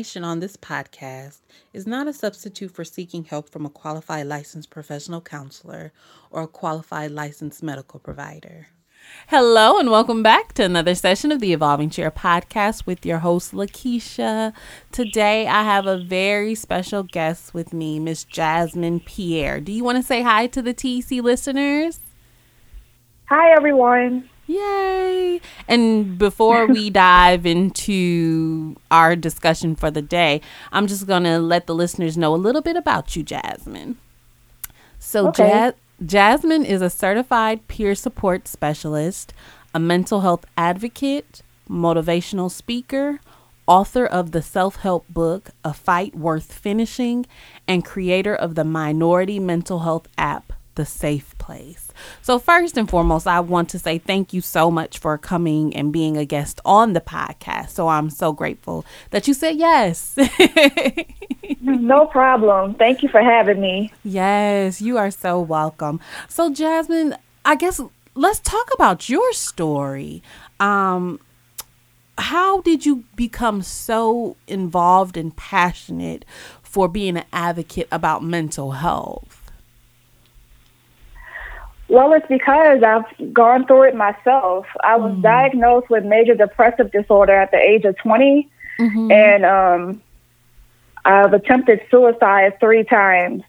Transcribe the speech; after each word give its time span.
The 0.00 0.04
information 0.04 0.24
on 0.24 0.40
this 0.40 0.56
podcast 0.56 1.40
is 1.74 1.86
not 1.86 2.08
a 2.08 2.14
substitute 2.14 2.70
for 2.70 2.84
seeking 2.84 3.24
help 3.24 3.50
from 3.50 3.66
a 3.66 3.68
qualified 3.68 4.24
licensed 4.24 4.70
professional 4.70 5.20
counselor 5.20 5.92
or 6.30 6.44
a 6.44 6.48
qualified 6.48 7.10
licensed 7.10 7.62
medical 7.62 8.00
provider. 8.00 8.68
Hello, 9.26 9.78
and 9.78 9.90
welcome 9.90 10.22
back 10.22 10.54
to 10.54 10.64
another 10.64 10.94
session 10.94 11.30
of 11.30 11.40
the 11.40 11.52
Evolving 11.52 11.90
Chair 11.90 12.10
podcast 12.10 12.86
with 12.86 13.04
your 13.04 13.18
host, 13.18 13.52
Lakiesha. 13.52 14.54
Today, 14.90 15.46
I 15.46 15.64
have 15.64 15.86
a 15.86 15.98
very 15.98 16.54
special 16.54 17.02
guest 17.02 17.52
with 17.52 17.74
me, 17.74 17.98
Miss 18.00 18.24
Jasmin 18.24 19.00
Pierre. 19.00 19.60
Do 19.60 19.70
you 19.70 19.84
want 19.84 19.98
to 19.98 20.02
say 20.02 20.22
hi 20.22 20.46
to 20.46 20.62
the 20.62 20.72
TC 20.72 21.20
listeners? 21.20 22.00
Hi, 23.28 23.54
everyone. 23.54 24.30
Yay! 24.50 25.40
And 25.68 26.18
before 26.18 26.66
we 26.66 26.90
dive 27.08 27.46
into 27.46 28.74
our 28.90 29.14
discussion 29.14 29.76
for 29.76 29.90
the 29.92 30.02
day, 30.02 30.40
I'm 30.72 30.88
just 30.88 31.06
going 31.06 31.22
to 31.22 31.38
let 31.38 31.66
the 31.68 31.74
listeners 31.74 32.18
know 32.18 32.34
a 32.34 32.36
little 32.36 32.60
bit 32.60 32.76
about 32.76 33.14
you, 33.14 33.22
Jasmin. 33.22 33.98
So, 34.98 35.28
okay. 35.28 35.72
Jasmin 36.04 36.64
is 36.64 36.82
a 36.82 36.90
certified 36.90 37.68
peer 37.68 37.94
support 37.94 38.48
specialist, 38.48 39.32
a 39.72 39.78
mental 39.78 40.22
health 40.22 40.44
advocate, 40.56 41.42
motivational 41.68 42.50
speaker, 42.50 43.20
author 43.68 44.04
of 44.04 44.32
the 44.32 44.42
self 44.42 44.76
help 44.76 45.06
book, 45.08 45.50
A 45.64 45.72
Fight 45.72 46.16
Worth 46.16 46.52
Finishing, 46.52 47.26
and 47.68 47.84
creator 47.84 48.34
of 48.34 48.56
the 48.56 48.64
minority 48.64 49.38
mental 49.38 49.80
health 49.80 50.08
app, 50.18 50.52
The 50.74 50.84
Safe 50.84 51.36
Place. 51.38 51.92
So, 52.22 52.38
first 52.38 52.76
and 52.76 52.88
foremost, 52.88 53.26
I 53.26 53.40
want 53.40 53.68
to 53.70 53.78
say 53.78 53.98
thank 53.98 54.32
you 54.32 54.40
so 54.40 54.70
much 54.70 54.98
for 54.98 55.16
coming 55.18 55.74
and 55.74 55.92
being 55.92 56.16
a 56.16 56.24
guest 56.24 56.60
on 56.64 56.92
the 56.92 57.00
podcast. 57.00 57.70
So, 57.70 57.88
I'm 57.88 58.10
so 58.10 58.32
grateful 58.32 58.84
that 59.10 59.28
you 59.28 59.34
said 59.34 59.56
yes. 59.56 60.16
no 61.60 62.06
problem. 62.06 62.74
Thank 62.74 63.02
you 63.02 63.08
for 63.08 63.22
having 63.22 63.60
me. 63.60 63.92
Yes, 64.04 64.80
you 64.80 64.98
are 64.98 65.10
so 65.10 65.40
welcome. 65.40 66.00
So, 66.28 66.52
Jasmin, 66.52 67.16
I 67.44 67.56
guess 67.56 67.80
let's 68.14 68.40
talk 68.40 68.68
about 68.74 69.08
your 69.08 69.32
story. 69.32 70.22
Um, 70.58 71.20
how 72.18 72.60
did 72.60 72.84
you 72.84 73.04
become 73.16 73.62
so 73.62 74.36
involved 74.46 75.16
and 75.16 75.34
passionate 75.34 76.24
for 76.62 76.86
being 76.86 77.16
an 77.16 77.24
advocate 77.32 77.88
about 77.90 78.22
mental 78.22 78.72
health? 78.72 79.39
Well, 81.90 82.12
it's 82.12 82.26
because 82.28 82.84
I've 82.84 83.32
gone 83.32 83.66
through 83.66 83.88
it 83.88 83.96
myself. 83.96 84.64
I 84.84 84.94
was 84.94 85.10
mm-hmm. 85.10 85.22
diagnosed 85.22 85.90
with 85.90 86.04
major 86.04 86.36
depressive 86.36 86.92
disorder 86.92 87.32
at 87.32 87.50
the 87.50 87.58
age 87.58 87.84
of 87.84 87.96
20, 87.96 88.48
mm-hmm. 88.78 89.10
and 89.10 89.44
um, 89.44 90.02
I've 91.04 91.32
attempted 91.32 91.80
suicide 91.90 92.60
three 92.60 92.84
times. 92.84 93.42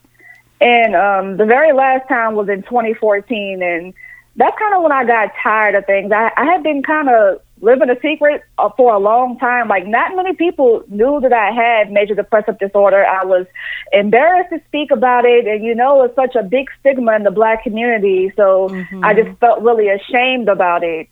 And 0.60 0.96
um, 0.96 1.38
the 1.38 1.46
very 1.46 1.72
last 1.72 2.08
time 2.08 2.34
was 2.34 2.50
in 2.50 2.64
2014, 2.64 3.62
and 3.62 3.94
that's 4.36 4.58
kind 4.58 4.74
of 4.74 4.82
when 4.82 4.92
I 4.92 5.06
got 5.06 5.34
tired 5.42 5.76
of 5.76 5.86
things. 5.86 6.12
I, 6.12 6.32
I 6.36 6.46
had 6.46 6.64
been 6.64 6.82
kind 6.82 7.10
of 7.10 7.42
living 7.62 7.90
a 7.90 8.00
secret 8.02 8.44
uh, 8.58 8.70
for 8.76 8.94
a 8.94 9.00
long 9.00 9.38
time. 9.38 9.68
Like, 9.68 9.86
not 9.88 10.16
many 10.16 10.34
people 10.34 10.84
knew 10.90 11.20
that 11.22 11.32
I 11.32 11.52
had 11.52 11.92
major 11.92 12.16
depressive 12.16 12.58
disorder. 12.60 13.06
I 13.06 13.24
was 13.24 13.46
embarrassed 13.94 14.50
to 14.50 14.62
speak 14.68 14.92
about 14.92 15.26
it. 15.26 15.48
And, 15.48 15.64
you 15.64 15.76
know, 15.76 16.04
it's 16.04 16.16
such 16.16 16.36
a 16.36 16.44
big 16.44 16.70
stigma 16.80 17.16
in 17.16 17.24
the 17.24 17.32
black 17.32 17.64
community. 17.64 18.34
So 18.36 18.70
mm-hmm. 18.70 19.06
I 19.06 19.14
just 19.14 19.38
felt 19.40 19.62
really 19.62 19.90
ashamed 19.90 20.50
about 20.50 20.84
it. 20.84 21.08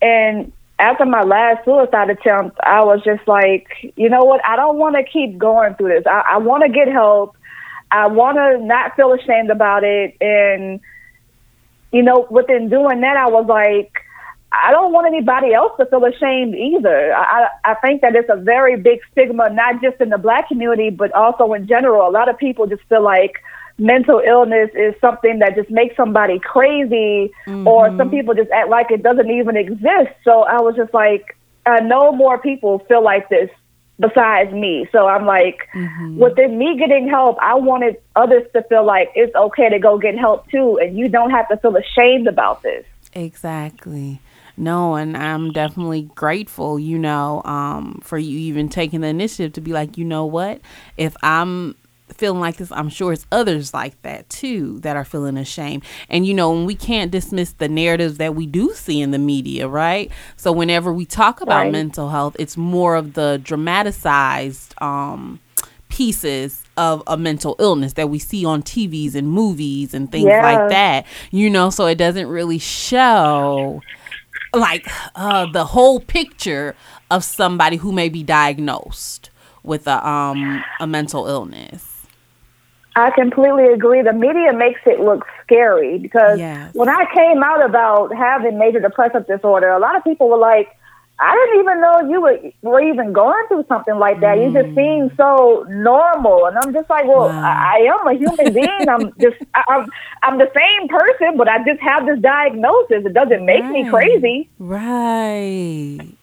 And 0.00 0.52
after 0.78 1.06
my 1.06 1.22
last 1.22 1.64
suicide 1.64 2.10
attempt, 2.10 2.58
I 2.62 2.82
was 2.82 3.00
just 3.04 3.26
like, 3.28 3.68
you 3.96 4.08
know 4.08 4.24
what? 4.24 4.44
I 4.44 4.56
don't 4.56 4.78
want 4.78 4.96
to 4.96 5.04
keep 5.04 5.38
going 5.38 5.74
through 5.76 5.90
this. 5.90 6.04
I, 6.06 6.24
I 6.32 6.38
want 6.38 6.64
to 6.64 6.68
get 6.68 6.88
help. 6.88 7.36
I 7.92 8.08
want 8.08 8.36
to 8.38 8.64
not 8.64 8.96
feel 8.96 9.12
ashamed 9.12 9.50
about 9.50 9.84
it. 9.84 10.16
And, 10.20 10.80
you 11.92 12.02
know, 12.02 12.26
within 12.30 12.68
doing 12.68 13.02
that, 13.02 13.16
I 13.16 13.28
was 13.28 13.46
like, 13.46 14.01
I 14.52 14.70
don't 14.70 14.92
want 14.92 15.06
anybody 15.06 15.54
else 15.54 15.72
to 15.78 15.86
feel 15.86 16.04
ashamed 16.04 16.54
either. 16.54 17.14
I, 17.14 17.48
I 17.64 17.74
think 17.76 18.02
that 18.02 18.14
it's 18.14 18.28
a 18.30 18.36
very 18.36 18.76
big 18.76 19.00
stigma, 19.10 19.48
not 19.50 19.80
just 19.82 20.00
in 20.00 20.10
the 20.10 20.18
black 20.18 20.48
community, 20.48 20.90
but 20.90 21.10
also 21.12 21.52
in 21.54 21.66
general. 21.66 22.06
A 22.06 22.12
lot 22.12 22.28
of 22.28 22.36
people 22.36 22.66
just 22.66 22.82
feel 22.88 23.02
like 23.02 23.42
mental 23.78 24.20
illness 24.20 24.70
is 24.74 24.94
something 25.00 25.38
that 25.38 25.54
just 25.54 25.70
makes 25.70 25.96
somebody 25.96 26.38
crazy, 26.38 27.32
mm-hmm. 27.46 27.66
or 27.66 27.96
some 27.96 28.10
people 28.10 28.34
just 28.34 28.50
act 28.50 28.68
like 28.68 28.90
it 28.90 29.02
doesn't 29.02 29.30
even 29.30 29.56
exist. 29.56 30.12
So 30.22 30.42
I 30.42 30.60
was 30.60 30.76
just 30.76 30.92
like, 30.92 31.36
I 31.64 31.80
know 31.80 32.12
more 32.12 32.38
people 32.38 32.80
feel 32.80 33.02
like 33.02 33.30
this 33.30 33.48
besides 33.98 34.52
me. 34.52 34.86
So 34.92 35.06
I'm 35.06 35.24
like, 35.24 35.68
mm-hmm. 35.74 36.18
within 36.18 36.58
me 36.58 36.76
getting 36.78 37.08
help, 37.08 37.38
I 37.40 37.54
wanted 37.54 37.96
others 38.16 38.42
to 38.52 38.62
feel 38.64 38.84
like 38.84 39.10
it's 39.14 39.34
okay 39.34 39.70
to 39.70 39.78
go 39.78 39.96
get 39.98 40.18
help 40.18 40.50
too, 40.50 40.78
and 40.78 40.98
you 40.98 41.08
don't 41.08 41.30
have 41.30 41.48
to 41.48 41.56
feel 41.56 41.76
ashamed 41.76 42.26
about 42.26 42.62
this. 42.62 42.84
Exactly. 43.14 44.20
No, 44.56 44.94
and 44.94 45.16
I'm 45.16 45.52
definitely 45.52 46.02
grateful, 46.14 46.78
you 46.78 46.98
know, 46.98 47.42
um, 47.44 48.00
for 48.02 48.18
you 48.18 48.38
even 48.38 48.68
taking 48.68 49.00
the 49.00 49.08
initiative 49.08 49.52
to 49.54 49.60
be 49.60 49.72
like, 49.72 49.96
you 49.96 50.04
know 50.04 50.26
what? 50.26 50.60
If 50.96 51.16
I'm 51.22 51.74
feeling 52.12 52.40
like 52.40 52.56
this, 52.56 52.70
I'm 52.72 52.88
sure 52.88 53.12
it's 53.12 53.26
others 53.32 53.74
like 53.74 54.00
that 54.02 54.28
too 54.28 54.80
that 54.80 54.96
are 54.96 55.04
feeling 55.04 55.36
ashamed. 55.36 55.84
And 56.08 56.26
you 56.26 56.34
know, 56.34 56.64
we 56.64 56.74
can't 56.74 57.10
dismiss 57.10 57.52
the 57.52 57.68
narratives 57.68 58.18
that 58.18 58.34
we 58.34 58.46
do 58.46 58.72
see 58.74 59.00
in 59.00 59.10
the 59.10 59.18
media, 59.18 59.68
right? 59.68 60.10
So 60.36 60.52
whenever 60.52 60.92
we 60.92 61.04
talk 61.04 61.40
about 61.40 61.62
right. 61.62 61.72
mental 61.72 62.10
health, 62.10 62.36
it's 62.38 62.56
more 62.56 62.96
of 62.96 63.14
the 63.14 63.40
dramatized 63.42 64.74
um, 64.82 65.40
pieces 65.88 66.62
of 66.76 67.02
a 67.06 67.16
mental 67.16 67.56
illness 67.58 67.94
that 67.94 68.08
we 68.08 68.18
see 68.18 68.44
on 68.44 68.62
TVs 68.62 69.14
and 69.14 69.28
movies 69.28 69.92
and 69.92 70.10
things 70.10 70.26
yeah. 70.26 70.42
like 70.42 70.70
that. 70.70 71.06
You 71.30 71.50
know, 71.50 71.70
so 71.70 71.86
it 71.86 71.96
doesn't 71.96 72.28
really 72.28 72.58
show 72.58 73.82
like 74.54 74.86
uh, 75.14 75.46
the 75.46 75.64
whole 75.64 76.00
picture 76.00 76.74
of 77.10 77.24
somebody 77.24 77.76
who 77.76 77.92
may 77.92 78.08
be 78.08 78.22
diagnosed 78.22 79.30
with 79.62 79.86
a 79.86 80.06
um 80.06 80.62
a 80.80 80.86
mental 80.86 81.26
illness. 81.26 81.88
I 82.94 83.10
completely 83.10 83.66
agree. 83.66 84.02
The 84.02 84.12
media 84.12 84.52
makes 84.52 84.80
it 84.84 85.00
look 85.00 85.24
scary 85.42 85.98
because 85.98 86.38
yes. 86.38 86.74
when 86.74 86.90
I 86.90 87.06
came 87.14 87.42
out 87.42 87.64
about 87.64 88.14
having 88.14 88.58
major 88.58 88.80
depressive 88.80 89.26
disorder, 89.26 89.70
a 89.70 89.78
lot 89.78 89.96
of 89.96 90.04
people 90.04 90.28
were 90.28 90.36
like, 90.36 90.68
I 91.22 91.34
didn't 91.34 91.60
even 91.60 91.80
know 91.80 92.10
you 92.10 92.20
were, 92.20 92.38
were 92.62 92.80
even 92.82 93.12
going 93.12 93.46
through 93.48 93.64
something 93.68 93.96
like 93.96 94.20
that. 94.20 94.38
Mm. 94.38 94.52
You 94.52 94.62
just 94.62 94.74
seem 94.74 95.10
so 95.16 95.64
normal, 95.68 96.46
and 96.46 96.58
I'm 96.58 96.72
just 96.72 96.90
like, 96.90 97.04
well, 97.04 97.28
wow. 97.28 97.42
I, 97.42 97.78
I, 97.78 97.94
am 97.94 98.06
a 98.06 98.14
human 98.14 98.52
being. 98.60 98.88
I'm 98.88 99.12
just, 99.20 99.36
I, 99.54 99.62
I'm, 99.68 99.86
I'm 100.22 100.38
the 100.38 100.50
same 100.54 100.88
person, 100.88 101.36
but 101.36 101.48
I 101.48 101.58
just 101.64 101.80
have 101.80 102.06
this 102.06 102.18
diagnosis. 102.20 103.06
It 103.06 103.14
doesn't 103.14 103.46
make 103.46 103.62
right. 103.62 103.72
me 103.72 103.88
crazy. 103.88 104.50
Right. 104.58 106.16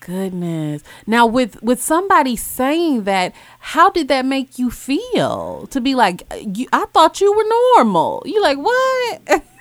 Goodness. 0.00 0.82
Now, 1.06 1.26
with 1.26 1.60
with 1.62 1.82
somebody 1.82 2.36
saying 2.36 3.04
that, 3.04 3.34
how 3.58 3.90
did 3.90 4.06
that 4.08 4.24
make 4.24 4.58
you 4.58 4.70
feel? 4.70 5.66
To 5.68 5.80
be 5.80 5.96
like, 5.96 6.22
you, 6.40 6.68
I 6.72 6.86
thought 6.94 7.20
you 7.20 7.32
were 7.32 7.48
normal. 7.76 8.22
You 8.24 8.40
like 8.40 8.58
what? 8.58 9.42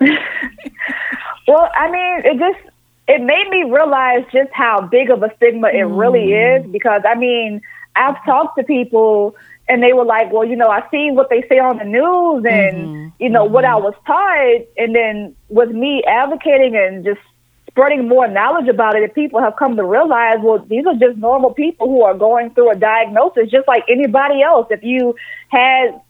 well, 1.48 1.70
I 1.74 1.90
mean, 1.90 2.22
it 2.24 2.38
just 2.38 2.69
it 3.10 3.20
made 3.20 3.48
me 3.50 3.64
realize 3.64 4.24
just 4.32 4.52
how 4.52 4.82
big 4.82 5.10
of 5.10 5.20
a 5.24 5.34
stigma 5.36 5.68
it 5.68 5.84
mm. 5.84 5.98
really 5.98 6.32
is 6.32 6.64
because 6.70 7.02
I 7.04 7.16
mean, 7.16 7.60
I've 7.96 8.24
talked 8.24 8.56
to 8.58 8.62
people 8.64 9.34
and 9.68 9.82
they 9.82 9.92
were 9.92 10.04
like, 10.04 10.32
well, 10.32 10.44
you 10.44 10.54
know, 10.54 10.68
I 10.68 10.88
see 10.92 11.10
what 11.10 11.28
they 11.28 11.42
say 11.48 11.58
on 11.58 11.78
the 11.78 11.84
news 11.84 12.44
and, 12.48 12.76
mm-hmm. 12.76 13.08
you 13.18 13.28
know, 13.28 13.44
mm-hmm. 13.44 13.54
what 13.54 13.64
I 13.64 13.74
was 13.74 13.94
taught. 14.06 14.66
And 14.76 14.94
then 14.94 15.34
with 15.48 15.70
me 15.70 16.04
advocating 16.04 16.76
and 16.76 17.04
just 17.04 17.20
spreading 17.68 18.06
more 18.08 18.28
knowledge 18.28 18.68
about 18.68 18.94
it, 18.94 19.12
people 19.12 19.40
have 19.40 19.56
come 19.56 19.74
to 19.74 19.84
realize, 19.84 20.38
well, 20.40 20.58
these 20.58 20.86
are 20.86 20.94
just 20.94 21.18
normal 21.18 21.52
people 21.52 21.88
who 21.88 22.02
are 22.02 22.14
going 22.14 22.54
through 22.54 22.70
a 22.70 22.76
diagnosis 22.76 23.50
just 23.50 23.66
like 23.66 23.84
anybody 23.88 24.40
else. 24.40 24.68
If 24.70 24.84
you 24.84 25.16
had, 25.48 26.00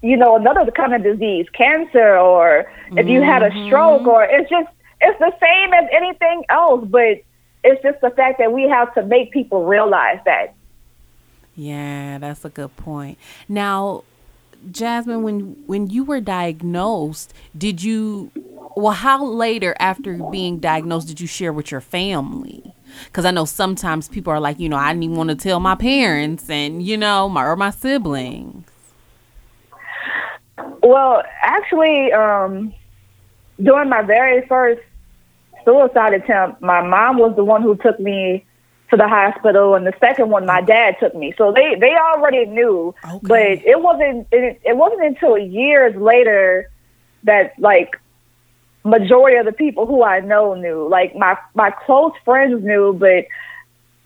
you 0.00 0.16
know, 0.16 0.36
another 0.36 0.70
kind 0.70 0.94
of 0.94 1.02
disease, 1.02 1.46
cancer, 1.52 2.16
or 2.16 2.70
if 2.92 3.08
you 3.08 3.20
had 3.22 3.42
a 3.42 3.50
stroke, 3.66 4.02
mm-hmm. 4.02 4.08
or 4.08 4.24
it's 4.24 4.48
just, 4.48 4.68
it's 5.00 5.18
the 5.18 5.32
same 5.40 5.72
as 5.74 5.88
anything 5.92 6.44
else, 6.48 6.84
but 6.88 7.22
it's 7.64 7.82
just 7.82 8.00
the 8.00 8.10
fact 8.10 8.38
that 8.38 8.52
we 8.52 8.68
have 8.68 8.94
to 8.94 9.04
make 9.04 9.32
people 9.32 9.64
realize 9.64 10.18
that. 10.24 10.54
Yeah, 11.54 12.18
that's 12.18 12.44
a 12.44 12.50
good 12.50 12.76
point. 12.76 13.18
Now, 13.48 14.04
Jasmin, 14.70 15.22
when 15.22 15.56
when 15.66 15.88
you 15.88 16.04
were 16.04 16.20
diagnosed, 16.20 17.32
did 17.56 17.82
you 17.82 18.30
well 18.76 18.92
how 18.92 19.24
later 19.24 19.74
after 19.78 20.14
being 20.30 20.58
diagnosed 20.58 21.08
did 21.08 21.20
you 21.20 21.26
share 21.26 21.52
with 21.52 21.70
your 21.70 21.80
family? 21.80 22.74
Because 23.06 23.24
I 23.24 23.30
know 23.30 23.44
sometimes 23.44 24.08
people 24.08 24.32
are 24.32 24.40
like, 24.40 24.58
you 24.58 24.68
know, 24.68 24.76
I 24.76 24.92
didn't 24.92 25.04
even 25.04 25.16
want 25.16 25.30
to 25.30 25.36
tell 25.36 25.60
my 25.60 25.74
parents 25.74 26.48
and 26.48 26.82
you 26.82 26.96
know, 26.96 27.28
my 27.28 27.44
or 27.44 27.56
my 27.56 27.70
siblings. 27.70 28.64
Well, 30.82 31.22
actually, 31.42 32.12
um, 32.12 32.72
during 33.62 33.88
my 33.88 34.02
very 34.02 34.46
first 34.46 34.80
suicide 35.64 36.14
attempt, 36.14 36.62
my 36.62 36.86
mom 36.86 37.18
was 37.18 37.34
the 37.36 37.44
one 37.44 37.62
who 37.62 37.76
took 37.76 37.98
me 37.98 38.44
to 38.90 38.96
the 38.96 39.08
hospital, 39.08 39.74
and 39.74 39.86
the 39.86 39.94
second 39.98 40.30
one 40.30 40.46
my 40.46 40.60
dad 40.60 40.96
took 41.00 41.14
me. 41.14 41.34
So 41.36 41.52
they 41.52 41.74
they 41.78 41.94
already 41.96 42.46
knew, 42.46 42.94
Okay. 43.04 43.18
but 43.22 43.40
it 43.66 43.80
wasn't 43.82 44.28
it, 44.30 44.60
it 44.64 44.76
wasn't 44.76 45.02
until 45.02 45.36
years 45.36 45.96
later 45.96 46.70
that 47.24 47.58
like 47.58 48.00
majority 48.84 49.36
of 49.36 49.46
the 49.46 49.52
people 49.52 49.86
who 49.86 50.04
I 50.04 50.20
know 50.20 50.54
knew. 50.54 50.88
Like 50.88 51.16
my 51.16 51.36
my 51.54 51.70
close 51.84 52.12
friends 52.24 52.62
knew, 52.62 52.96
but 52.98 53.26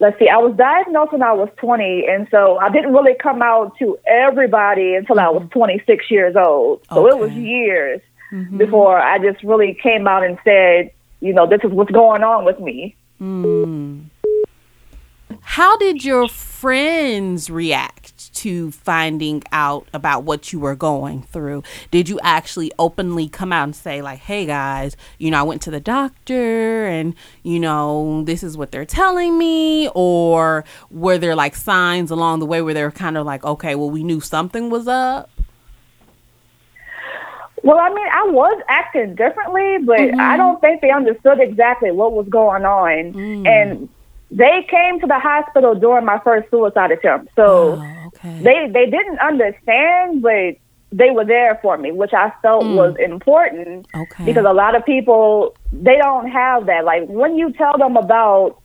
let's 0.01 0.19
see, 0.19 0.29
I 0.29 0.39
was 0.39 0.57
diagnosed 0.57 1.13
when 1.13 1.23
I 1.23 1.33
was 1.33 1.51
20, 1.59 2.07
and 2.09 2.27
so 2.31 2.57
I 2.59 2.71
didn't 2.71 2.93
really 2.93 3.15
come 3.23 3.43
out 3.43 3.77
to 3.79 3.99
everybody 4.07 4.95
until 4.95 5.21
I 5.21 5.29
was 5.29 5.43
mm-hmm. 5.43 5.59
26 5.59 6.11
years 6.11 6.35
old. 6.37 6.81
So 6.89 7.07
it 7.07 7.19
was 7.19 7.31
Okay. 7.31 7.41
Years 8.31 8.49
before 8.57 8.99
I 8.99 9.19
just 9.19 9.43
really 9.45 9.79
came 9.83 10.07
out 10.07 10.25
and 10.25 10.39
said, 10.45 10.93
you 11.21 11.33
know, 11.33 11.47
this 11.47 11.61
is 11.65 11.71
what's 11.71 11.91
going 11.91 12.23
on 12.23 12.45
with 12.45 12.61
me. 12.61 12.97
Mm. 13.21 14.05
How 15.43 15.77
did 15.77 16.05
your 16.05 16.29
friends 16.29 17.51
react 17.51 18.35
to 18.35 18.71
finding 18.73 19.43
out 19.53 19.87
about 19.93 20.25
what 20.25 20.53
you 20.53 20.61
were 20.61 20.75
going 20.75 21.23
through? 21.23 21.63
Did 21.91 22.09
you 22.09 22.19
actually 22.23 22.73
openly 22.79 23.29
come 23.29 23.53
out 23.53 23.65
and 23.65 23.77
say, 23.77 24.03
like, 24.03 24.19
hey 24.21 24.47
guys, 24.47 24.97
you 25.19 25.31
know, 25.31 25.39
I 25.39 25.43
went 25.43 25.63
to 25.63 25.71
the 25.71 25.81
doctor 25.81 26.87
and, 26.87 27.15
you 27.43 27.61
know, 27.61 28.23
this 28.25 28.43
is 28.43 28.57
what 28.57 28.71
they're 28.71 28.85
telling 28.85 29.39
me? 29.39 29.89
Or 29.95 30.65
were 30.91 31.19
there 31.19 31.37
like 31.37 31.55
signs 31.55 32.11
along 32.11 32.41
the 32.41 32.47
way 32.47 32.63
where 32.63 32.75
they 32.75 32.83
were 32.83 32.91
kind 32.91 33.17
of 33.17 33.25
like, 33.27 33.45
okay, 33.45 33.75
well, 33.75 33.91
we 33.91 34.03
knew 34.03 34.21
something 34.21 34.71
was 34.71 34.89
up? 34.89 35.31
Well, 37.63 37.79
I 37.79 37.89
mean, 37.91 38.07
I 38.13 38.25
was 38.31 38.63
acting 38.69 39.15
differently, 39.15 39.79
but 39.85 39.99
Mm-hmm. 39.99 40.21
I 40.21 40.37
don't 40.37 40.61
think 40.61 40.81
they 40.81 40.91
understood 40.91 41.41
exactly 41.41 41.91
what 41.91 42.13
was 42.13 42.27
going 42.29 42.65
on. 42.65 43.13
Mm. 43.13 43.47
And 43.47 43.89
they 44.31 44.67
came 44.71 45.01
to 45.01 45.07
the 45.07 45.19
hospital 45.19 45.75
during 45.75 46.05
my 46.05 46.19
first 46.21 46.51
suicide 46.51 46.91
attempt. 46.93 47.33
So 47.37 47.79
Oh, 47.83 48.07
okay. 48.09 48.43
they 48.43 48.69
they 48.69 48.87
didn't 48.91 49.19
understand, 49.19 50.23
but 50.23 50.57
they 50.93 51.11
were 51.11 51.25
there 51.25 51.59
for 51.63 51.77
me, 51.79 51.93
which 51.93 52.13
I 52.15 52.33
felt 52.43 52.65
was 52.65 52.97
important 52.99 53.87
Mm. 53.93 54.03
Okay. 54.03 54.25
because 54.25 54.45
a 54.45 54.53
lot 54.53 54.75
of 54.75 54.85
people 54.85 55.55
they 55.73 55.97
don't 55.97 56.29
have 56.31 56.67
that. 56.67 56.85
Like 56.85 57.07
when 57.09 57.37
you 57.37 57.53
tell 57.53 57.77
them 57.79 57.97
about, 57.97 58.57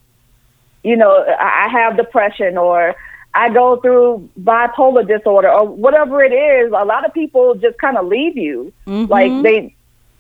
you 0.84 0.96
know, 0.96 1.26
I 1.40 1.68
have 1.70 1.98
depression 1.98 2.58
or 2.58 2.96
I 3.36 3.50
go 3.50 3.76
through 3.82 4.30
bipolar 4.42 5.06
disorder 5.06 5.52
or 5.52 5.68
whatever 5.68 6.24
it 6.24 6.32
is, 6.32 6.72
a 6.72 6.86
lot 6.86 7.06
of 7.06 7.14
people 7.14 7.54
just 7.56 7.78
kind 7.78 7.98
of 7.98 8.08
leave 8.08 8.38
you. 8.38 8.72
Mhm. 8.88 9.10
Like 9.10 9.44
they, 9.44 9.76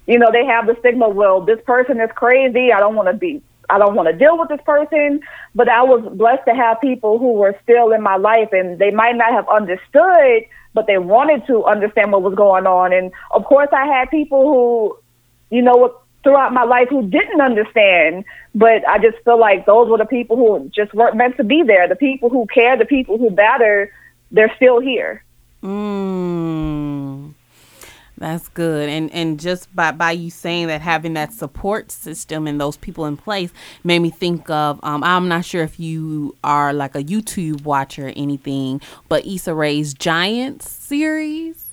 you 0.05 0.19
know, 0.19 0.29
they 0.31 0.45
have 0.45 0.67
the 0.67 0.75
stigma. 0.79 1.07
Well, 1.07 1.39
this 1.39 1.61
person 1.65 2.01
is 2.01 2.11
crazy. 2.13 2.73
I 2.73 2.79
don't 2.79 2.95
want 2.95 3.07
to 3.07 3.13
be. 3.13 3.41
I 3.69 3.79
don't 3.79 3.95
want 3.95 4.09
to 4.09 4.13
deal 4.13 4.37
with 4.37 4.49
this 4.49 4.61
person. 4.65 5.21
But 5.55 5.69
I 5.69 5.81
was 5.81 6.01
blessed 6.13 6.45
to 6.45 6.53
have 6.53 6.81
people 6.81 7.17
who 7.17 7.31
were 7.33 7.55
still 7.63 7.93
in 7.93 8.01
my 8.01 8.17
life, 8.17 8.49
and 8.51 8.77
they 8.77 8.91
might 8.91 9.15
not 9.15 9.31
have 9.31 9.47
understood, 9.47 10.43
but 10.73 10.85
they 10.85 10.97
wanted 10.97 11.47
to 11.47 11.63
understand 11.63 12.11
what 12.11 12.21
was 12.21 12.35
going 12.35 12.67
on. 12.67 12.91
And 12.91 13.11
of 13.31 13.45
course, 13.45 13.69
I 13.71 13.85
had 13.85 14.11
people 14.11 14.43
who, 14.51 14.97
you 15.55 15.61
know, 15.61 15.95
throughout 16.25 16.51
my 16.51 16.63
life 16.63 16.89
who 16.89 17.07
didn't 17.07 17.39
understand. 17.39 18.25
But 18.53 18.85
I 18.87 18.97
just 18.97 19.23
feel 19.23 19.39
like 19.39 19.65
those 19.65 19.87
were 19.89 19.97
the 19.97 20.05
people 20.05 20.35
who 20.35 20.69
just 20.75 20.93
weren't 20.93 21.15
meant 21.15 21.37
to 21.37 21.45
be 21.45 21.63
there. 21.63 21.87
The 21.87 21.95
people 21.95 22.29
who 22.29 22.47
care, 22.53 22.77
the 22.77 22.85
people 22.85 23.17
who 23.17 23.29
matter, 23.29 23.93
they're 24.31 24.51
still 24.57 24.81
here. 24.81 25.23
Mm, 25.63 27.33
that's 28.17 28.47
good. 28.49 28.89
And 28.89 29.11
and 29.13 29.39
just 29.39 29.73
by 29.75 29.91
by 29.91 30.11
you 30.11 30.31
saying 30.31 30.67
that 30.67 30.81
having 30.81 31.13
that 31.13 31.31
support 31.33 31.91
system 31.91 32.47
and 32.47 32.59
those 32.59 32.77
people 32.77 33.05
in 33.05 33.17
place 33.17 33.51
made 33.83 33.99
me 33.99 34.09
think 34.09 34.49
of 34.49 34.79
um 34.83 35.03
I'm 35.03 35.27
not 35.27 35.45
sure 35.45 35.63
if 35.63 35.79
you 35.79 36.35
are 36.43 36.73
like 36.73 36.95
a 36.95 37.03
YouTube 37.03 37.63
watcher 37.63 38.07
or 38.07 38.13
anything, 38.15 38.81
but 39.09 39.25
Issa 39.25 39.53
Rae's 39.53 39.93
Giants 39.93 40.69
series. 40.69 41.65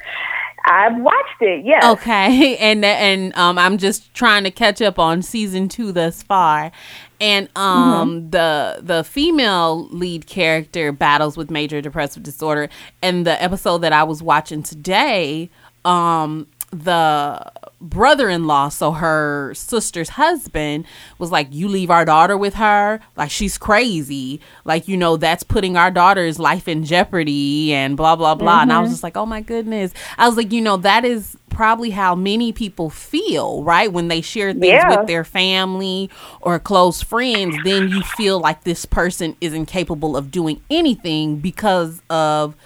I've 0.65 0.97
watched 1.01 1.41
it. 1.41 1.65
Yes. 1.65 1.85
Okay, 1.85 2.57
and 2.61 2.85
and 2.85 3.37
um, 3.37 3.59
I'm 3.59 3.79
just 3.79 4.13
trying 4.15 4.45
to 4.45 4.51
catch 4.51 4.81
up 4.83 4.99
on 4.99 5.23
season 5.23 5.69
two 5.69 5.93
thus 5.93 6.23
far, 6.23 6.73
and 7.21 7.49
um, 7.57 8.31
the 8.31 8.81
the 8.83 9.05
female 9.05 9.89
lead 9.89 10.27
character 10.27 10.93
battles 10.93 11.37
with 11.37 11.51
major 11.51 11.81
depressive 11.81 12.23
disorder, 12.23 12.69
and 13.03 13.27
the 13.27 13.41
episode 13.43 13.79
that 13.79 13.93
I 13.93 14.05
was 14.05 14.23
watching 14.23 14.63
today, 14.63 15.51
um, 15.85 16.47
the 16.73 17.53
brother-in-law 17.83 18.69
so 18.69 18.93
her 18.93 19.53
sister's 19.55 20.11
husband 20.11 20.87
was 21.19 21.33
like 21.33 21.49
you 21.51 21.69
leave 21.69 21.91
our 21.91 22.05
daughter 22.05 22.37
with 22.37 22.55
her? 22.55 23.01
Like 23.17 23.31
she's 23.31 23.59
crazy. 23.59 24.41
Like 24.65 24.89
you 24.89 24.97
know 24.97 25.17
that's 25.17 25.43
putting 25.43 25.77
our 25.77 25.91
daughter's 25.91 26.39
life 26.39 26.69
in 26.69 26.85
jeopardy 26.85 27.73
and 27.75 27.97
blah 27.97 28.17
blah 28.17 28.35
blah. 28.35 28.63
And 28.63 28.73
i 28.73 28.81
was 28.81 28.89
mm-hmm. 28.89 28.95
just 28.95 29.03
like 29.03 29.17
oh 29.17 29.27
my 29.27 29.41
goodness. 29.41 29.93
I 30.17 30.29
was 30.29 30.37
like 30.37 30.53
you 30.53 30.61
know 30.61 30.77
that 30.79 31.05
is 31.05 31.37
probably 31.51 31.91
how 31.91 32.15
many 32.15 32.53
people 32.53 32.89
feel 32.89 33.63
right? 33.63 33.93
When 33.93 34.09
they 34.09 34.23
share 34.23 34.53
things 34.53 34.67
Yeah. 34.67 34.97
with 34.97 35.07
their 35.07 35.25
family 35.25 36.09
or 36.41 36.59
close 36.59 37.03
friends 37.03 37.57
then 37.65 37.89
you 37.89 38.03
feel 38.03 38.41
like 38.41 38.65
this 38.65 38.87
person 38.87 39.37
is 39.41 39.53
incapable 39.53 40.17
of 40.17 40.31
doing 40.31 40.63
anything 40.71 41.37
because 41.37 42.01
of 42.09 42.57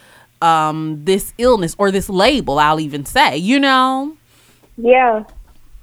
um 0.42 1.02
this 1.04 1.32
illness 1.38 1.74
or 1.78 1.90
this 1.90 2.08
label 2.08 2.58
i'll 2.58 2.80
even 2.80 3.04
say 3.04 3.36
you 3.36 3.58
know 3.58 4.16
Yeah. 4.76 5.24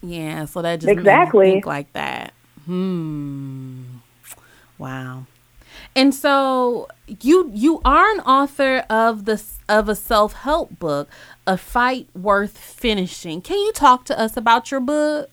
yeah, 0.02 0.46
so 0.46 0.62
that 0.62 0.80
just 0.82 0.92
Exactly. 0.92 1.52
think 1.52 1.66
like 1.66 1.92
that. 1.94 2.34
Hmm. 2.66 3.84
Wow. 4.78 5.26
And 5.96 6.14
so 6.14 6.88
you 7.22 7.50
you 7.54 7.82
are 7.84 8.10
an 8.12 8.20
author 8.22 8.84
of 8.90 9.26
the 9.26 9.42
of 9.68 9.90
a 9.90 9.96
self 9.96 10.34
help 10.34 10.78
book, 10.80 11.08
a 11.48 11.58
fight 11.58 12.08
worth 12.14 12.58
finishing. 12.58 13.42
Can 13.42 13.58
you 13.58 13.72
talk 13.74 14.06
to 14.06 14.20
us 14.20 14.38
about 14.38 14.70
your 14.72 14.80
book? 14.80 15.30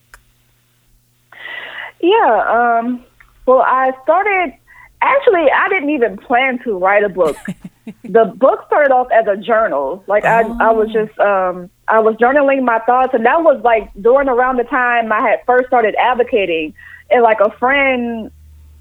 Yeah. 2.01 2.79
Um, 2.81 3.05
well, 3.47 3.63
I 3.63 3.93
started. 4.03 4.55
Actually, 5.03 5.47
I 5.51 5.69
didn't 5.69 5.91
even 5.91 6.17
plan 6.19 6.59
to 6.65 6.77
write 6.79 7.05
a 7.05 7.09
book. 7.09 7.37
the 8.03 8.25
book 8.25 8.65
started 8.67 8.93
off 8.93 9.09
as 9.13 9.27
a 9.27 9.37
journal. 9.37 10.03
Like 10.07 10.25
I, 10.25 10.41
I 10.43 10.73
was 10.73 10.93
just, 10.93 11.19
um, 11.19 11.71
I 11.89 12.01
was 12.01 12.17
journaling 12.17 12.65
my 12.65 12.79
thoughts, 12.81 13.15
and 13.15 13.27
that 13.27 13.43
was 13.43 13.61
like 13.65 13.91
during 14.01 14.29
around 14.29 14.59
the 14.59 14.65
time 14.65 15.13
I 15.13 15.21
had 15.21 15.41
first 15.47 15.67
started 15.67 15.95
advocating. 15.97 16.75
And 17.11 17.23
like 17.23 17.41
a 17.41 17.51
friend 17.59 18.31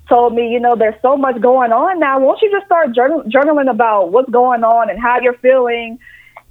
told 0.08 0.34
me, 0.34 0.52
you 0.52 0.60
know, 0.60 0.76
there's 0.76 1.00
so 1.02 1.16
much 1.18 1.40
going 1.42 1.72
on 1.72 2.00
now. 2.00 2.20
Won't 2.20 2.42
you 2.42 2.52
just 2.52 2.66
start 2.66 2.94
journal- 2.94 3.24
journaling 3.24 3.70
about 3.70 4.12
what's 4.12 4.30
going 4.30 4.64
on 4.64 4.90
and 4.90 5.00
how 5.00 5.20
you're 5.20 5.38
feeling? 5.38 6.00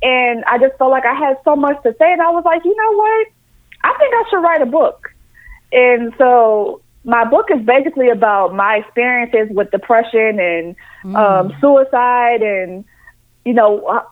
And 0.02 0.44
I 0.44 0.58
just 0.58 0.78
felt 0.78 0.90
like 0.90 1.04
I 1.04 1.14
had 1.14 1.36
so 1.44 1.56
much 1.56 1.82
to 1.82 1.94
say, 1.98 2.12
and 2.12 2.22
I 2.22 2.30
was 2.30 2.44
like, 2.44 2.64
you 2.64 2.74
know 2.76 2.96
what? 2.96 3.26
I 3.82 3.98
think 3.98 4.14
I 4.14 4.24
should 4.30 4.42
write 4.42 4.62
a 4.62 4.66
book. 4.66 5.12
And 5.72 6.12
so 6.18 6.82
my 7.08 7.24
book 7.24 7.46
is 7.50 7.64
basically 7.64 8.10
about 8.10 8.54
my 8.54 8.76
experiences 8.76 9.48
with 9.50 9.70
depression 9.70 10.38
and 10.38 10.76
um, 11.16 11.54
suicide 11.58 12.42
and, 12.42 12.84
you 13.46 13.54
know, 13.54 14.04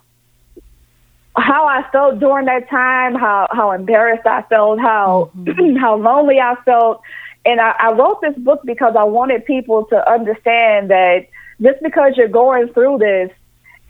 how 1.36 1.66
I 1.66 1.86
felt 1.92 2.18
during 2.18 2.46
that 2.46 2.70
time, 2.70 3.14
how, 3.14 3.48
how 3.50 3.72
embarrassed 3.72 4.26
I 4.26 4.42
felt, 4.48 4.80
how, 4.80 5.30
how 5.78 5.96
lonely 5.96 6.40
I 6.40 6.54
felt. 6.64 7.02
And 7.44 7.60
I, 7.60 7.74
I 7.78 7.92
wrote 7.92 8.22
this 8.22 8.34
book 8.38 8.62
because 8.64 8.94
I 8.98 9.04
wanted 9.04 9.44
people 9.44 9.84
to 9.90 10.10
understand 10.10 10.88
that 10.90 11.26
just 11.60 11.82
because 11.82 12.14
you're 12.16 12.28
going 12.28 12.72
through 12.72 12.96
this, 12.96 13.30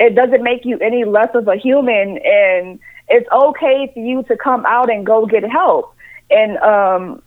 it 0.00 0.16
doesn't 0.16 0.42
make 0.42 0.64
you 0.64 0.78
any 0.78 1.04
less 1.04 1.32
of 1.32 1.46
a 1.46 1.54
human. 1.54 2.18
And 2.18 2.80
it's 3.08 3.28
okay 3.30 3.88
for 3.94 4.00
you 4.00 4.24
to 4.24 4.36
come 4.36 4.66
out 4.66 4.90
and 4.90 5.06
go 5.06 5.26
get 5.26 5.44
help. 5.44 5.94
And 6.28 6.58
um, 6.58 7.22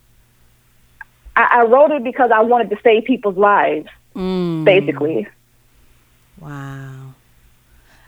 I, 1.40 1.60
I 1.62 1.64
wrote 1.66 1.92
it 1.92 2.04
because 2.04 2.32
I 2.32 2.42
wanted 2.42 2.70
to 2.72 2.78
save 2.84 3.06
people's 3.06 3.38
lives, 3.38 3.88
Mm. 4.16 4.66
basically. 4.66 5.28
Wow. 6.40 7.14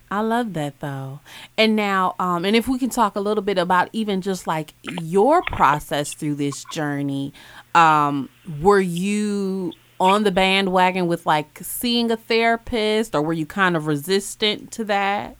I 0.09 0.19
love 0.21 0.53
that 0.53 0.79
though. 0.81 1.21
And 1.57 1.75
now, 1.75 2.15
um, 2.19 2.43
and 2.43 2.55
if 2.55 2.67
we 2.67 2.77
can 2.77 2.89
talk 2.89 3.15
a 3.15 3.21
little 3.21 3.43
bit 3.43 3.57
about 3.57 3.87
even 3.93 4.19
just 4.21 4.45
like 4.45 4.73
your 5.01 5.41
process 5.43 6.13
through 6.13 6.35
this 6.35 6.65
journey, 6.65 7.31
um, 7.75 8.27
were 8.61 8.81
you 8.81 9.71
on 10.01 10.23
the 10.23 10.31
bandwagon 10.31 11.07
with 11.07 11.25
like 11.25 11.59
seeing 11.61 12.11
a 12.11 12.17
therapist 12.17 13.15
or 13.15 13.21
were 13.21 13.31
you 13.33 13.45
kind 13.45 13.77
of 13.77 13.87
resistant 13.87 14.71
to 14.71 14.83
that? 14.85 15.37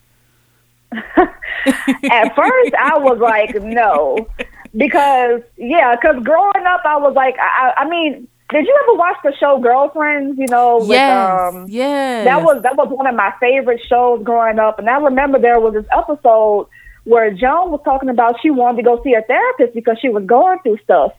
At 0.94 2.36
first, 2.36 2.74
I 2.80 2.98
was 2.98 3.20
like, 3.20 3.62
no, 3.62 4.28
because 4.76 5.42
yeah, 5.58 5.96
because 5.96 6.24
growing 6.24 6.66
up, 6.66 6.82
I 6.86 6.98
was 6.98 7.14
like, 7.16 7.36
I, 7.40 7.74
I 7.78 7.90
mean, 7.90 8.28
did 8.50 8.66
you 8.66 8.80
ever 8.84 8.98
watch 8.98 9.18
the 9.24 9.34
show 9.40 9.60
Girlfriends? 9.60 10.38
You 10.38 10.48
know, 10.48 10.80
with, 10.80 10.90
yes. 10.90 11.54
um, 11.54 11.66
yes. 11.70 12.26
that 12.26 12.44
was 12.44 12.62
that 12.64 12.76
was 12.78 12.90
one 12.90 13.08
of 13.08 13.16
my 13.16 13.34
favorite 13.40 13.82
shows 13.88 14.24
growing 14.24 14.60
up, 14.60 14.80
and 14.80 14.90
I 14.90 14.98
remember 15.00 15.40
there 15.40 15.60
was 15.60 15.74
this 15.74 15.86
episode 15.92 16.68
where 17.04 17.32
Joan 17.32 17.72
was 17.72 17.82
talking 17.84 18.10
about 18.10 18.36
she 18.42 18.52
wanted 18.52 18.78
to 18.78 18.84
go 18.84 19.02
see 19.04 19.14
a 19.14 19.24
therapist 19.24 19.74
because 19.74 19.98
she 20.00 20.10
was 20.10 20.24
going 20.26 20.60
through 20.60 20.78
stuff, 20.84 21.14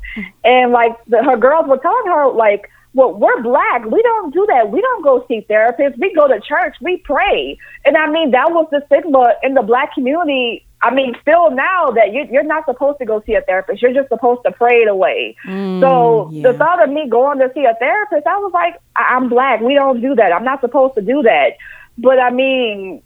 and 0.44 0.72
like 0.72 0.92
the, 1.06 1.22
her 1.22 1.36
girls 1.36 1.66
were 1.66 1.78
telling 1.78 2.06
her 2.06 2.32
like, 2.32 2.68
well, 2.94 3.14
we're 3.14 3.42
black. 3.42 3.84
We 3.86 4.02
don't 4.02 4.32
do 4.32 4.46
that. 4.48 4.70
We 4.70 4.80
don't 4.80 5.02
go 5.02 5.24
see 5.26 5.46
therapists. 5.48 5.98
We 5.98 6.14
go 6.14 6.28
to 6.28 6.40
church. 6.40 6.76
We 6.80 6.98
pray. 6.98 7.58
And 7.84 7.96
I 7.96 8.10
mean, 8.10 8.32
that 8.32 8.50
was 8.50 8.68
the 8.70 8.82
stigma 8.86 9.34
in 9.42 9.54
the 9.54 9.62
black 9.62 9.94
community. 9.94 10.66
I 10.82 10.92
mean, 10.92 11.14
still 11.22 11.50
now 11.50 11.90
that 11.92 12.12
you, 12.12 12.26
you're 12.30 12.42
not 12.42 12.64
supposed 12.64 12.98
to 12.98 13.04
go 13.04 13.22
see 13.24 13.34
a 13.34 13.42
therapist. 13.42 13.80
You're 13.80 13.94
just 13.94 14.08
supposed 14.08 14.42
to 14.44 14.52
pray 14.52 14.78
it 14.82 14.88
away. 14.88 15.36
Mm, 15.46 15.80
so 15.80 16.28
yeah. 16.32 16.50
the 16.50 16.58
thought 16.58 16.82
of 16.82 16.90
me 16.90 17.08
going 17.08 17.38
to 17.38 17.50
see 17.54 17.64
a 17.64 17.74
therapist, 17.74 18.26
I 18.26 18.36
was 18.38 18.52
like, 18.52 18.80
I- 18.96 19.14
I'm 19.14 19.28
black. 19.28 19.60
We 19.60 19.74
don't 19.74 20.00
do 20.00 20.14
that. 20.16 20.32
I'm 20.32 20.44
not 20.44 20.60
supposed 20.60 20.94
to 20.96 21.02
do 21.02 21.22
that. 21.22 21.56
But 21.98 22.18
I 22.18 22.30
mean, 22.30 23.02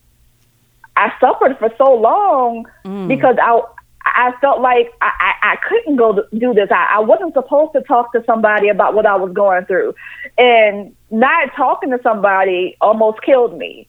I 0.97 1.13
suffered 1.21 1.59
for 1.59 1.71
so 1.77 1.95
long 1.95 2.67
mm. 2.85 3.09
because 3.09 3.37
I 3.41 3.61
I 4.07 4.33
felt 4.41 4.61
like 4.61 4.93
I, 5.03 5.35
I, 5.43 5.53
I 5.53 5.57
couldn't 5.69 5.97
go 5.97 6.25
do 6.39 6.55
this. 6.55 6.71
I, 6.71 6.95
I 6.95 6.99
wasn't 7.01 7.35
supposed 7.35 7.73
to 7.75 7.83
talk 7.83 8.13
to 8.13 8.23
somebody 8.25 8.69
about 8.69 8.95
what 8.95 9.05
I 9.05 9.17
was 9.17 9.33
going 9.33 9.67
through. 9.67 9.95
And 10.39 10.95
not 11.11 11.55
talking 11.57 11.91
to 11.91 11.99
somebody 12.03 12.77
almost 12.81 13.21
killed 13.23 13.59
me. 13.59 13.89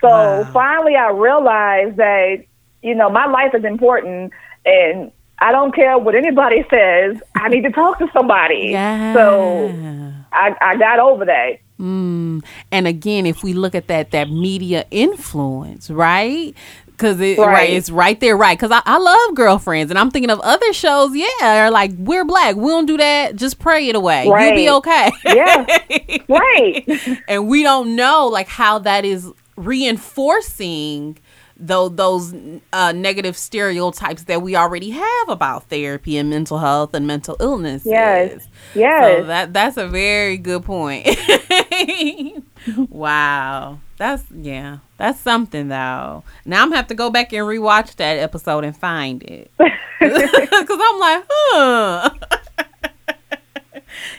So 0.00 0.08
wow. 0.08 0.50
finally, 0.52 0.94
I 0.94 1.10
realized 1.10 1.96
that, 1.96 2.44
you 2.86 2.94
know, 2.94 3.10
my 3.10 3.26
life 3.26 3.52
is 3.52 3.64
important 3.64 4.32
and 4.64 5.10
I 5.40 5.50
don't 5.50 5.74
care 5.74 5.98
what 5.98 6.14
anybody 6.14 6.64
says. 6.70 7.20
I 7.34 7.48
need 7.48 7.62
to 7.62 7.72
talk 7.72 7.98
to 7.98 8.06
somebody. 8.12 8.70
Yeah. 8.76 9.14
So 9.14 9.68
I, 10.32 10.54
I 10.60 10.76
got 10.76 10.98
over 10.98 11.24
that. 11.24 11.58
Mm. 11.80 12.44
And 12.70 12.86
again, 12.86 13.26
if 13.26 13.42
we 13.42 13.54
look 13.54 13.74
at 13.74 13.88
that, 13.88 14.12
that 14.12 14.30
media 14.30 14.86
influence, 14.90 15.90
right? 15.90 16.54
Because 16.86 17.20
it 17.20 17.38
right. 17.38 17.46
right. 17.46 17.70
it's 17.70 17.90
right 17.90 18.18
there, 18.20 18.36
right? 18.36 18.56
Because 18.56 18.70
I, 18.70 18.82
I 18.84 18.98
love 18.98 19.34
girlfriends, 19.34 19.90
and 19.90 19.98
I'm 19.98 20.10
thinking 20.10 20.30
of 20.30 20.40
other 20.40 20.72
shows. 20.72 21.14
Yeah, 21.14 21.64
are 21.66 21.70
like 21.70 21.92
we're 21.98 22.24
black, 22.24 22.56
we 22.56 22.68
don't 22.68 22.86
do 22.86 22.96
that. 22.96 23.36
Just 23.36 23.58
pray 23.58 23.88
it 23.88 23.94
away. 23.94 24.26
Right. 24.28 24.46
You'll 24.46 24.56
be 24.56 24.70
okay. 24.78 25.10
Yeah, 25.26 25.66
right. 26.28 27.22
and 27.28 27.48
we 27.48 27.62
don't 27.62 27.96
know 27.96 28.28
like 28.28 28.48
how 28.48 28.78
that 28.80 29.04
is 29.04 29.30
reinforcing 29.56 31.18
though 31.58 31.88
those 31.88 32.34
uh, 32.72 32.92
negative 32.92 33.36
stereotypes 33.36 34.24
that 34.24 34.42
we 34.42 34.56
already 34.56 34.90
have 34.90 35.28
about 35.28 35.64
therapy 35.64 36.16
and 36.18 36.28
mental 36.30 36.58
health 36.58 36.94
and 36.94 37.06
mental 37.06 37.36
illness. 37.40 37.82
Yes, 37.84 38.46
yes. 38.74 39.20
So 39.20 39.24
that 39.26 39.52
that's 39.52 39.76
a 39.76 39.88
very 39.88 40.36
good 40.36 40.64
point. 40.64 41.06
wow, 42.90 43.80
that's 43.96 44.24
yeah, 44.34 44.78
that's 44.98 45.20
something 45.20 45.68
though. 45.68 46.24
Now 46.44 46.62
I'm 46.62 46.68
gonna 46.68 46.76
have 46.76 46.88
to 46.88 46.94
go 46.94 47.10
back 47.10 47.32
and 47.32 47.46
rewatch 47.46 47.96
that 47.96 48.18
episode 48.18 48.64
and 48.64 48.76
find 48.76 49.22
it 49.22 49.50
because 49.58 50.78
I'm 50.82 51.00
like, 51.00 51.24
huh. 51.28 52.10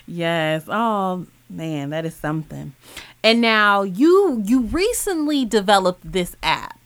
yes. 0.08 0.64
Oh 0.68 1.28
man, 1.50 1.92
that 1.92 2.06
is 2.06 2.16
something. 2.16 2.74
And 3.24 3.42
now 3.42 3.84
you 3.84 4.42
you 4.46 4.62
recently 4.62 5.46
developed 5.46 6.12
this 6.12 6.36
app 6.42 6.77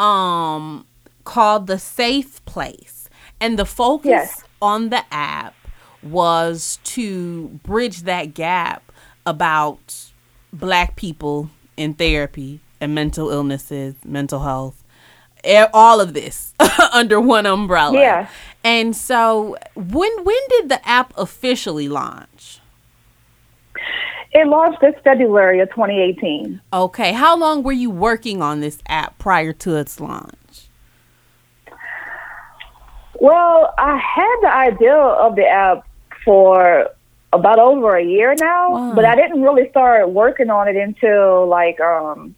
um 0.00 0.86
called 1.24 1.66
the 1.66 1.78
Safe 1.78 2.44
Place, 2.44 3.08
and 3.40 3.58
the 3.58 3.66
focus 3.66 4.08
yes. 4.08 4.44
on 4.60 4.88
the 4.88 5.02
app 5.12 5.54
was 6.02 6.78
to 6.84 7.48
bridge 7.62 8.02
that 8.02 8.34
gap 8.34 8.90
about 9.26 10.10
black 10.52 10.96
people 10.96 11.50
in 11.76 11.94
therapy 11.94 12.60
and 12.80 12.94
mental 12.94 13.30
illnesses, 13.30 13.94
mental 14.04 14.40
health, 14.40 14.82
all 15.72 16.00
of 16.00 16.14
this 16.14 16.54
under 16.92 17.20
one 17.20 17.46
umbrella. 17.46 17.98
Yeah. 17.98 18.28
And 18.64 18.94
so 18.94 19.56
when 19.74 20.24
when 20.24 20.40
did 20.48 20.68
the 20.68 20.86
app 20.88 21.12
officially 21.16 21.88
launch? 21.88 22.59
It 24.32 24.46
launched 24.46 24.80
this 24.80 24.94
February 25.02 25.60
of 25.60 25.70
2018. 25.70 26.60
Okay. 26.72 27.12
How 27.12 27.36
long 27.36 27.62
were 27.62 27.72
you 27.72 27.90
working 27.90 28.42
on 28.42 28.60
this 28.60 28.78
app 28.88 29.18
prior 29.18 29.52
to 29.54 29.76
its 29.76 29.98
launch? 30.00 30.68
Well, 33.14 33.74
I 33.76 33.96
had 33.98 34.36
the 34.40 34.54
idea 34.54 34.94
of 34.94 35.36
the 35.36 35.46
app 35.46 35.86
for 36.24 36.88
about 37.32 37.58
over 37.58 37.96
a 37.96 38.04
year 38.04 38.34
now, 38.38 38.72
wow. 38.72 38.94
but 38.94 39.04
I 39.04 39.14
didn't 39.14 39.42
really 39.42 39.68
start 39.70 40.10
working 40.10 40.50
on 40.50 40.68
it 40.68 40.76
until 40.76 41.46
like 41.46 41.80
um 41.80 42.34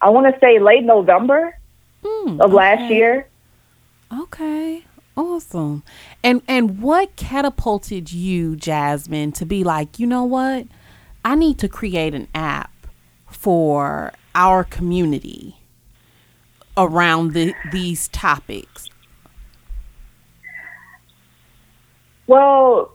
I 0.00 0.10
want 0.10 0.32
to 0.32 0.40
say 0.40 0.58
late 0.58 0.84
November 0.84 1.56
mm, 2.02 2.40
of 2.40 2.40
okay. 2.40 2.54
last 2.54 2.90
year. 2.92 3.26
Okay. 4.12 4.84
Awesome. 5.16 5.82
And 6.22 6.42
and 6.48 6.80
what 6.80 7.14
catapulted 7.16 8.12
you, 8.12 8.56
Jasmin, 8.56 9.32
to 9.32 9.46
be 9.46 9.62
like, 9.62 9.98
you 9.98 10.06
know 10.06 10.24
what? 10.24 10.66
I 11.24 11.34
need 11.34 11.58
to 11.60 11.68
create 11.68 12.14
an 12.14 12.28
app 12.34 12.70
for 13.26 14.12
our 14.34 14.64
community 14.64 15.56
around 16.76 17.32
the, 17.32 17.54
these 17.72 18.08
topics? 18.08 18.88
Well, 22.26 22.92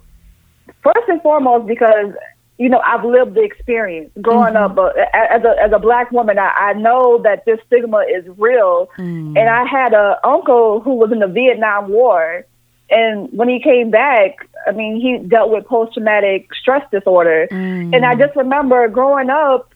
first 0.84 1.08
and 1.08 1.22
foremost, 1.22 1.68
because 1.68 2.14
you 2.58 2.68
know 2.68 2.80
I've 2.80 3.06
lived 3.06 3.36
the 3.36 3.44
experience 3.44 4.10
growing 4.22 4.56
mm-hmm. 4.56 4.78
up 4.78 4.96
uh, 4.96 5.00
as 5.14 5.44
a 5.44 5.56
as 5.62 5.72
a 5.72 5.80
black 5.80 6.12
woman. 6.12 6.40
I, 6.40 6.50
I 6.50 6.74
know 6.74 7.22
that 7.24 7.46
this 7.46 7.60
stigma 7.68 8.00
is 8.12 8.26
real, 8.38 8.90
mm. 8.98 9.38
and 9.38 9.50
I 9.50 9.66
had 9.66 9.94
a 9.94 10.20
uncle 10.24 10.82
who 10.82 10.96
was 10.96 11.12
in 11.12 11.20
the 11.20 11.28
Vietnam 11.28 11.90
War, 11.90 12.44
and 12.90 13.30
when 13.32 13.50
he 13.50 13.62
came 13.62 13.92
back, 13.92 14.48
I 14.68 14.72
mean, 14.72 15.00
he 15.00 15.28
dealt 15.28 15.52
with 15.52 15.66
post 15.66 15.94
traumatic 15.94 16.50
stress 16.60 16.86
disorder. 16.92 17.48
Mm. 17.52 17.96
And 17.96 18.06
I 18.06 18.16
just 18.16 18.36
remember 18.36 18.88
growing 18.88 19.30
up, 19.30 19.74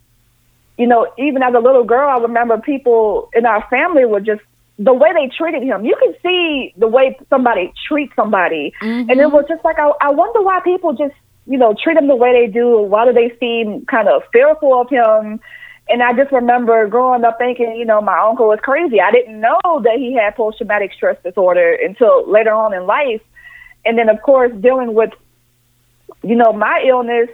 you 0.77 0.87
know, 0.87 1.11
even 1.17 1.43
as 1.43 1.53
a 1.53 1.59
little 1.59 1.83
girl, 1.83 2.09
I 2.09 2.21
remember 2.21 2.57
people 2.57 3.29
in 3.33 3.45
our 3.45 3.67
family 3.69 4.05
were 4.05 4.19
just 4.19 4.41
the 4.79 4.93
way 4.93 5.13
they 5.13 5.31
treated 5.35 5.63
him. 5.63 5.85
You 5.85 5.95
can 6.01 6.15
see 6.23 6.73
the 6.77 6.87
way 6.87 7.17
somebody 7.29 7.71
treats 7.87 8.15
somebody. 8.15 8.73
Mm-hmm. 8.81 9.09
And 9.09 9.19
it 9.19 9.31
was 9.31 9.45
just 9.47 9.63
like, 9.63 9.77
I, 9.77 9.91
I 10.01 10.09
wonder 10.09 10.41
why 10.41 10.59
people 10.63 10.93
just, 10.93 11.13
you 11.45 11.57
know, 11.57 11.75
treat 11.81 11.97
him 11.97 12.07
the 12.07 12.15
way 12.15 12.33
they 12.33 12.51
do. 12.51 12.79
Why 12.81 13.05
do 13.05 13.13
they 13.13 13.35
seem 13.39 13.85
kind 13.85 14.07
of 14.07 14.23
fearful 14.31 14.81
of 14.81 14.89
him? 14.89 15.39
And 15.89 16.01
I 16.01 16.13
just 16.13 16.31
remember 16.31 16.87
growing 16.87 17.25
up 17.25 17.37
thinking, 17.37 17.75
you 17.75 17.85
know, 17.85 18.01
my 18.01 18.17
uncle 18.19 18.47
was 18.47 18.59
crazy. 18.61 19.01
I 19.01 19.11
didn't 19.11 19.39
know 19.39 19.59
that 19.83 19.97
he 19.97 20.13
had 20.13 20.35
post 20.35 20.57
traumatic 20.57 20.93
stress 20.93 21.17
disorder 21.23 21.73
until 21.73 22.29
later 22.29 22.53
on 22.53 22.73
in 22.73 22.85
life. 22.85 23.21
And 23.85 23.97
then, 23.97 24.07
of 24.07 24.21
course, 24.21 24.51
dealing 24.61 24.93
with, 24.93 25.11
you 26.23 26.35
know, 26.35 26.53
my 26.53 26.83
illness, 26.87 27.29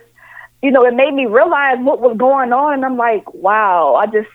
you 0.64 0.72
know, 0.72 0.84
it 0.86 0.96
made 0.96 1.14
me 1.14 1.28
realize 1.28 1.78
what 1.80 2.02
was 2.02 2.18
going 2.18 2.52
on. 2.52 2.74
And 2.74 2.86
I'm 2.86 2.98
like, 2.98 3.32
wow, 3.34 3.96
I 3.96 4.08
just, 4.08 4.30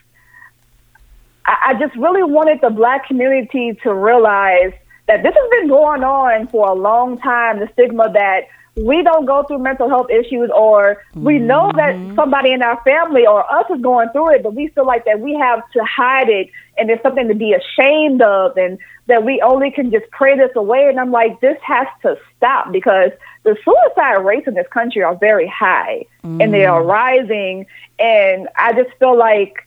I, 1.45 1.57
I 1.71 1.75
just 1.75 1.97
really 1.97 2.23
wanted 2.23 2.61
the 2.61 2.71
black 2.71 3.09
community 3.09 3.77
to 3.83 3.93
realize 3.93 4.73
that 5.09 5.23
this 5.23 5.35
has 5.35 5.51
been 5.51 5.69
going 5.69 6.05
on 6.05 6.47
for 6.49 6.69
a 6.69 6.75
long 6.75 7.19
time. 7.19 7.59
The 7.59 7.69
stigma 7.73 8.13
that 8.13 8.43
we 8.77 9.03
don't 9.03 9.25
go 9.25 9.45
through 9.45 9.59
mental 9.59 9.89
health 9.89 10.11
issues 10.11 10.51
or 10.55 11.03
we 11.15 11.39
know 11.39 11.71
that 11.77 11.95
mm-hmm. 11.95 12.17
somebody 12.17 12.53
in 12.53 12.61
our 12.61 12.83
family 12.83 13.25
or 13.27 13.45
us 13.53 13.67
is 13.71 13.81
going 13.81 14.09
through 14.11 14.35
it, 14.35 14.43
but 14.43 14.55
we 14.55 14.69
feel 14.69 14.85
like 14.85 15.05
that 15.05 15.21
we 15.21 15.35
have 15.35 15.61
to 15.73 15.85
hide 15.85 16.29
it 16.29 16.51
and 16.77 16.91
it's 16.91 17.03
something 17.03 17.29
to 17.29 17.35
be 17.35 17.53
ashamed 17.53 18.21
of 18.21 18.57
and 18.57 18.79
that 19.07 19.25
we 19.25 19.41
only 19.43 19.71
can 19.71 19.93
just 19.93 20.11
pray 20.11 20.37
this 20.37 20.51
away. 20.57 20.89
And 20.89 20.99
I'm 20.99 21.13
like, 21.13 21.41
this 21.41 21.57
has 21.63 21.87
to 22.03 22.17
stop 22.37 22.73
because 22.73 23.11
the 23.45 23.57
suicide 23.65 24.25
rates 24.25 24.49
in 24.49 24.55
this 24.55 24.67
country 24.73 25.03
are 25.03 25.15
very 25.15 25.47
high 25.47 26.07
mm. 26.25 26.43
and 26.43 26.53
they 26.53 26.67
are 26.67 26.83
mm. 26.83 26.89
rising. 26.89 27.67
And 28.01 28.49
I 28.57 28.73
just 28.73 28.91
feel 28.99 29.17
like 29.17 29.64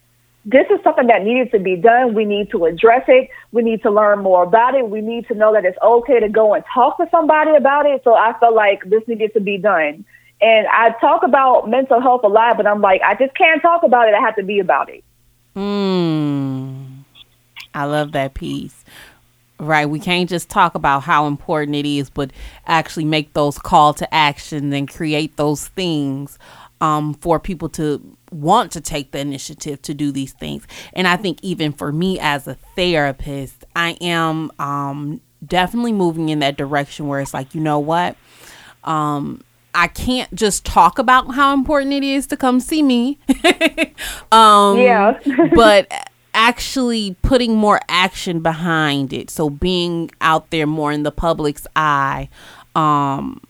this 0.47 0.65
is 0.71 0.79
something 0.81 1.07
that 1.07 1.23
needed 1.25 1.51
to 1.51 1.59
be 1.59 1.75
done. 1.75 2.13
We 2.13 2.23
need 2.23 2.49
to 2.51 2.65
address 2.65 3.03
it. 3.09 3.29
We 3.51 3.63
need 3.63 3.81
to 3.83 3.91
learn 3.91 4.19
more 4.19 4.43
about 4.43 4.75
it. 4.75 4.89
We 4.89 5.01
need 5.01 5.27
to 5.27 5.35
know 5.35 5.51
that 5.51 5.65
it's 5.65 5.77
okay 5.83 6.21
to 6.21 6.29
go 6.29 6.53
and 6.53 6.63
talk 6.73 6.95
to 6.97 7.07
somebody 7.11 7.51
about 7.55 7.85
it. 7.85 8.01
So 8.05 8.15
I 8.15 8.33
felt 8.39 8.55
like 8.55 8.81
this 8.85 9.03
needed 9.07 9.33
to 9.33 9.41
be 9.41 9.57
done. 9.57 10.05
And 10.39 10.67
I 10.67 10.91
talk 11.01 11.23
about 11.23 11.69
mental 11.69 11.99
health 11.99 12.21
a 12.23 12.29
lot, 12.29 12.55
but 12.55 12.65
I'm 12.65 12.79
like, 12.79 13.01
I 13.01 13.15
just 13.15 13.35
can't 13.35 13.61
talk 13.61 13.83
about 13.83 14.07
it. 14.07 14.13
I 14.13 14.21
have 14.21 14.37
to 14.37 14.43
be 14.43 14.59
about 14.59 14.89
it. 14.89 15.03
Hmm. 15.53 17.01
I 17.73 17.83
love 17.83 18.13
that 18.13 18.33
piece. 18.33 18.85
Right. 19.59 19.89
We 19.89 19.99
can't 19.99 20.29
just 20.29 20.49
talk 20.49 20.75
about 20.75 21.01
how 21.01 21.27
important 21.27 21.75
it 21.75 21.85
is, 21.85 22.09
but 22.09 22.31
actually 22.67 23.05
make 23.05 23.33
those 23.33 23.59
call 23.59 23.93
to 23.95 24.13
action 24.13 24.71
and 24.71 24.87
create 24.87 25.35
those 25.35 25.67
things 25.67 26.39
um, 26.79 27.15
for 27.15 27.37
people 27.37 27.67
to 27.69 28.16
want 28.31 28.71
to 28.73 28.81
take 28.81 29.11
the 29.11 29.19
initiative 29.19 29.81
to 29.83 29.93
do 29.93 30.11
these 30.11 30.33
things. 30.33 30.65
And 30.93 31.07
I 31.07 31.17
think 31.17 31.39
even 31.41 31.71
for 31.71 31.91
me 31.91 32.19
as 32.19 32.47
a 32.47 32.55
therapist, 32.75 33.65
I 33.75 33.97
am 34.01 34.51
um, 34.59 35.21
definitely 35.45 35.93
moving 35.93 36.29
in 36.29 36.39
that 36.39 36.57
direction 36.57 37.07
where 37.07 37.19
it's 37.19 37.33
like, 37.33 37.55
you 37.55 37.61
know 37.61 37.79
what? 37.79 38.15
Um, 38.83 39.43
I 39.73 39.87
can't 39.87 40.33
just 40.33 40.65
talk 40.65 40.97
about 40.97 41.35
how 41.35 41.53
important 41.53 41.93
it 41.93 42.03
is 42.03 42.27
to 42.27 42.37
come 42.37 42.59
see 42.59 42.81
me. 42.81 43.19
um, 44.31 44.79
yeah. 44.79 45.19
but 45.55 45.91
actually 46.33 47.15
putting 47.21 47.55
more 47.55 47.79
action 47.89 48.41
behind 48.41 49.13
it. 49.13 49.29
So 49.29 49.49
being 49.49 50.11
out 50.21 50.49
there 50.51 50.67
more 50.67 50.91
in 50.91 51.03
the 51.03 51.11
public's 51.11 51.67
eye. 51.75 52.29
Um, 52.75 53.41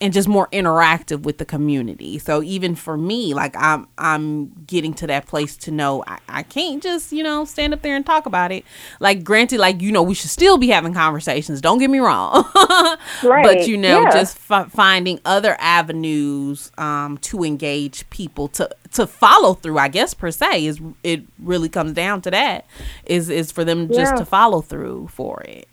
and 0.00 0.12
just 0.12 0.28
more 0.28 0.48
interactive 0.48 1.22
with 1.22 1.38
the 1.38 1.44
community. 1.44 2.18
So 2.18 2.42
even 2.42 2.74
for 2.74 2.96
me, 2.96 3.34
like 3.34 3.56
I'm 3.56 3.88
I'm 3.98 4.50
getting 4.66 4.94
to 4.94 5.06
that 5.08 5.26
place 5.26 5.56
to 5.58 5.70
know 5.70 6.04
I, 6.06 6.18
I 6.28 6.42
can't 6.42 6.82
just, 6.82 7.12
you 7.12 7.22
know, 7.22 7.44
stand 7.44 7.74
up 7.74 7.82
there 7.82 7.96
and 7.96 8.04
talk 8.04 8.26
about 8.26 8.52
it. 8.52 8.64
Like 9.00 9.24
granted, 9.24 9.58
like, 9.58 9.80
you 9.80 9.92
know, 9.92 10.02
we 10.02 10.14
should 10.14 10.30
still 10.30 10.58
be 10.58 10.68
having 10.68 10.94
conversations. 10.94 11.60
Don't 11.60 11.78
get 11.78 11.90
me 11.90 11.98
wrong. 11.98 12.44
right. 13.24 13.44
But 13.44 13.66
you 13.66 13.76
know, 13.76 14.02
yeah. 14.02 14.12
just 14.12 14.38
f- 14.50 14.70
finding 14.70 15.20
other 15.24 15.56
avenues 15.58 16.70
um, 16.78 17.18
to 17.18 17.44
engage 17.44 18.08
people 18.10 18.48
to 18.48 18.70
to 18.92 19.06
follow 19.06 19.54
through, 19.54 19.78
I 19.78 19.88
guess 19.88 20.14
per 20.14 20.30
se, 20.30 20.66
is 20.66 20.80
it 21.02 21.22
really 21.38 21.68
comes 21.68 21.92
down 21.92 22.22
to 22.22 22.30
that. 22.30 22.66
Is 23.04 23.28
is 23.30 23.50
for 23.52 23.64
them 23.64 23.88
yeah. 23.90 23.98
just 23.98 24.16
to 24.16 24.24
follow 24.24 24.60
through 24.60 25.08
for 25.08 25.42
it. 25.42 25.68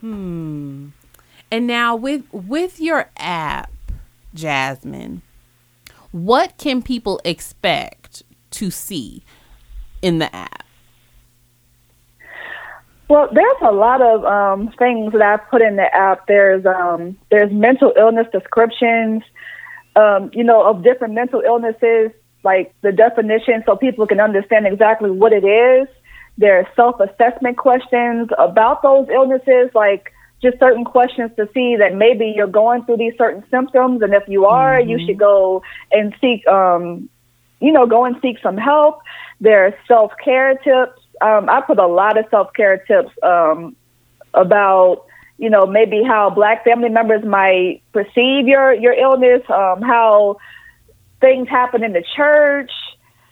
Hmm. 0.00 0.88
And 1.50 1.66
now 1.66 1.94
with 1.94 2.24
with 2.32 2.80
your 2.80 3.10
app, 3.16 3.70
Jasmin, 4.34 5.22
what 6.12 6.56
can 6.58 6.82
people 6.82 7.20
expect 7.24 8.22
to 8.52 8.70
see 8.70 9.22
in 10.02 10.18
the 10.18 10.34
app? 10.34 10.64
Well, 13.08 13.28
there's 13.32 13.56
a 13.62 13.70
lot 13.70 14.02
of 14.02 14.24
um, 14.24 14.72
things 14.76 15.12
that 15.12 15.22
I 15.22 15.36
put 15.36 15.62
in 15.62 15.76
the 15.76 15.94
app. 15.94 16.26
There's 16.26 16.66
um, 16.66 17.16
there's 17.30 17.52
mental 17.52 17.92
illness 17.96 18.26
descriptions, 18.32 19.22
um, 19.94 20.30
you 20.32 20.42
know, 20.42 20.66
of 20.66 20.82
different 20.82 21.14
mental 21.14 21.40
illnesses, 21.40 22.10
like 22.42 22.74
the 22.82 22.90
definition, 22.90 23.62
so 23.64 23.76
people 23.76 24.08
can 24.08 24.18
understand 24.18 24.66
exactly 24.66 25.10
what 25.10 25.32
it 25.32 25.44
is. 25.44 25.86
There's 26.36 26.66
self-assessment 26.74 27.56
questions 27.56 28.28
about 28.36 28.82
those 28.82 29.08
illnesses, 29.08 29.70
like 29.74 30.12
just 30.42 30.58
certain 30.58 30.84
questions 30.84 31.30
to 31.36 31.48
see 31.54 31.76
that 31.76 31.94
maybe 31.94 32.32
you're 32.36 32.46
going 32.46 32.84
through 32.84 32.98
these 32.98 33.14
certain 33.16 33.42
symptoms, 33.50 34.02
and 34.02 34.12
if 34.14 34.24
you 34.28 34.46
are, 34.46 34.78
mm-hmm. 34.78 34.90
you 34.90 35.06
should 35.06 35.18
go 35.18 35.62
and 35.90 36.14
seek, 36.20 36.46
um, 36.46 37.08
you 37.60 37.72
know, 37.72 37.86
go 37.86 38.04
and 38.04 38.16
seek 38.20 38.38
some 38.42 38.56
help. 38.56 39.00
There's 39.40 39.74
self 39.88 40.12
care 40.22 40.54
tips. 40.56 41.00
Um, 41.20 41.48
I 41.48 41.62
put 41.62 41.78
a 41.78 41.86
lot 41.86 42.18
of 42.18 42.26
self 42.30 42.52
care 42.52 42.78
tips 42.78 43.10
um, 43.22 43.74
about, 44.34 45.06
you 45.38 45.48
know, 45.48 45.66
maybe 45.66 46.02
how 46.02 46.28
Black 46.30 46.64
family 46.64 46.90
members 46.90 47.24
might 47.24 47.82
perceive 47.92 48.46
your 48.46 48.74
your 48.74 48.92
illness, 48.92 49.42
um, 49.48 49.80
how 49.80 50.36
things 51.20 51.48
happen 51.48 51.82
in 51.82 51.92
the 51.92 52.04
church. 52.14 52.70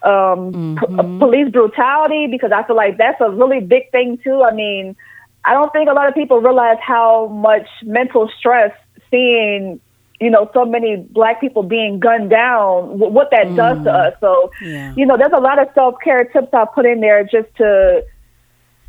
Um, 0.02 0.52
mm-hmm. 0.52 0.76
p- 0.76 1.18
police 1.18 1.50
brutality, 1.50 2.26
because 2.26 2.52
I 2.52 2.62
feel 2.66 2.76
like 2.76 2.98
that's 2.98 3.20
a 3.22 3.30
really 3.30 3.60
big 3.60 3.90
thing 3.90 4.18
too. 4.22 4.42
I 4.42 4.52
mean, 4.52 4.96
I 5.44 5.52
don't 5.52 5.72
think 5.72 5.88
a 5.88 5.92
lot 5.92 6.08
of 6.08 6.14
people 6.14 6.40
realize 6.40 6.78
how 6.80 7.28
much 7.28 7.66
mental 7.82 8.30
stress 8.38 8.72
seeing, 9.10 9.80
you 10.20 10.30
know, 10.30 10.50
so 10.54 10.64
many 10.64 10.96
black 10.96 11.40
people 11.40 11.62
being 11.62 12.00
gunned 12.00 12.30
down, 12.30 12.98
what 12.98 13.30
that 13.30 13.48
mm. 13.48 13.56
does 13.56 13.78
to 13.84 13.90
mm. 13.90 14.06
us. 14.06 14.14
So, 14.20 14.50
yeah. 14.62 14.94
you 14.96 15.04
know, 15.04 15.16
there's 15.16 15.32
a 15.34 15.40
lot 15.40 15.60
of 15.60 15.68
self 15.74 15.96
care 16.02 16.24
tips 16.24 16.48
I 16.52 16.64
put 16.74 16.86
in 16.86 17.00
there 17.00 17.24
just 17.24 17.54
to 17.56 18.04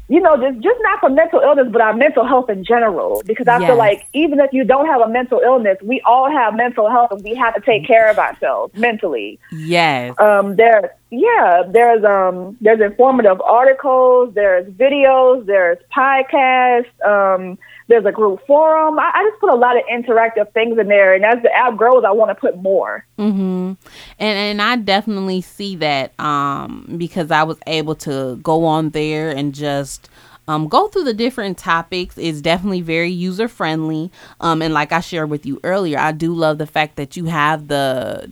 you 0.08 0.22
know, 0.22 0.36
just 0.38 0.62
just 0.62 0.80
not 0.82 1.00
for 1.00 1.10
mental 1.10 1.40
illness, 1.40 1.68
but 1.72 1.82
our 1.82 1.94
mental 1.94 2.26
health 2.26 2.50
in 2.50 2.64
general. 2.64 3.24
Because 3.26 3.48
I 3.48 3.60
yes. 3.60 3.70
feel 3.70 3.78
like 3.78 4.06
even 4.14 4.40
if 4.40 4.54
you 4.54 4.64
don't 4.64 4.86
have 4.86 5.02
a 5.02 5.10
mental 5.10 5.40
illness, 5.40 5.78
we 5.84 6.02
all 6.06 6.30
have 6.30 6.56
mental 6.56 6.90
health, 6.90 7.12
and 7.12 7.24
we 7.24 7.34
have 7.36 7.56
to 7.56 7.62
take 7.62 7.88
care 7.88 8.10
of 8.10 8.20
ourselves 8.20 8.74
mentally. 8.76 9.40
Yes. 9.52 10.16
Um. 10.20 10.56
There. 10.56 10.96
Yeah. 11.10 11.64
There's 11.68 12.04
um. 12.04 12.58
There's 12.62 12.82
informative 12.82 13.42
articles. 13.42 14.34
There's 14.36 14.68
videos. 14.74 15.46
There's 15.46 15.80
podcasts. 15.96 16.86
Um. 17.06 17.58
There's 17.88 18.06
a 18.06 18.12
group 18.12 18.46
forum. 18.48 18.98
I, 18.98 19.12
I, 19.14 19.30
just 19.30 19.40
put 19.40 19.52
a 19.52 19.56
lot 19.56 19.78
of 19.78 19.84
interactive 19.92 20.52
things 20.54 20.80
in 20.80 20.88
there, 20.88 21.14
and 21.14 21.24
as 21.24 21.42
the 21.44 21.52
app 21.52 21.78
grows, 21.78 22.04
I 22.04 22.12
want 22.12 22.30
to 22.32 22.36
put 22.36 22.58
more. 22.58 23.06
Mm-hmm. 23.20 23.74
And 23.78 23.80
and 24.20 24.62
I 24.62 24.76
definitely 24.78 25.42
see 25.42 25.76
that 25.78 26.20
um, 26.20 26.96
because 26.98 27.30
I 27.30 27.44
was 27.44 27.58
able 27.68 27.96
to 27.96 28.38
go 28.38 28.66
on 28.66 28.90
there 28.90 29.30
and 29.30 29.54
just 29.54 30.10
um, 30.48 30.68
go 30.68 30.88
through 30.88 31.04
the 31.04 31.14
different 31.14 31.58
topics. 31.58 32.18
It's 32.18 32.42
definitely 32.42 32.82
very 32.82 33.12
user 33.12 33.48
friendly. 33.48 34.12
Um, 34.42 34.62
and 34.62 34.74
like 34.74 34.92
I 34.92 35.00
shared 35.00 35.30
with 35.30 35.46
you 35.46 35.60
earlier, 35.64 36.00
I 36.00 36.12
do 36.12 36.34
love 36.34 36.58
the 36.58 36.68
fact 36.68 36.96
that 36.96 37.16
you 37.16 37.26
have 37.26 37.68
the 37.68 38.32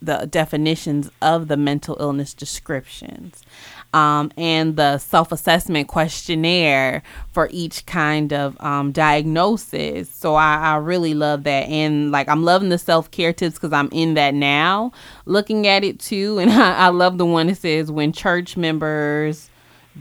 the 0.00 0.28
definitions 0.30 1.10
of 1.20 1.48
the 1.48 1.56
mental 1.56 1.96
illness 1.98 2.32
descriptions 2.32 3.44
um, 3.94 4.30
and 4.36 4.76
the 4.76 4.98
self 4.98 5.32
assessment 5.32 5.88
questionnaire 5.88 7.02
for 7.32 7.48
each 7.52 7.86
kind 7.86 8.32
of 8.32 8.60
um, 8.60 8.92
diagnosis. 8.92 10.10
So 10.10 10.34
I, 10.34 10.56
I 10.56 10.76
really 10.76 11.14
love 11.14 11.44
that. 11.44 11.68
And 11.68 12.10
like, 12.10 12.28
I'm 12.28 12.44
loving 12.44 12.68
the 12.68 12.78
self 12.78 13.10
care 13.10 13.32
tips 13.32 13.54
because 13.54 13.72
I'm 13.72 13.88
in 13.92 14.14
that 14.14 14.34
now, 14.34 14.92
looking 15.24 15.66
at 15.66 15.84
it 15.84 15.98
too. 16.00 16.38
And 16.38 16.50
I, 16.52 16.86
I 16.86 16.88
love 16.88 17.18
the 17.18 17.26
one 17.26 17.46
that 17.46 17.56
says 17.56 17.90
when 17.90 18.12
church 18.12 18.56
members 18.56 19.50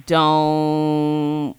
don't 0.06 1.56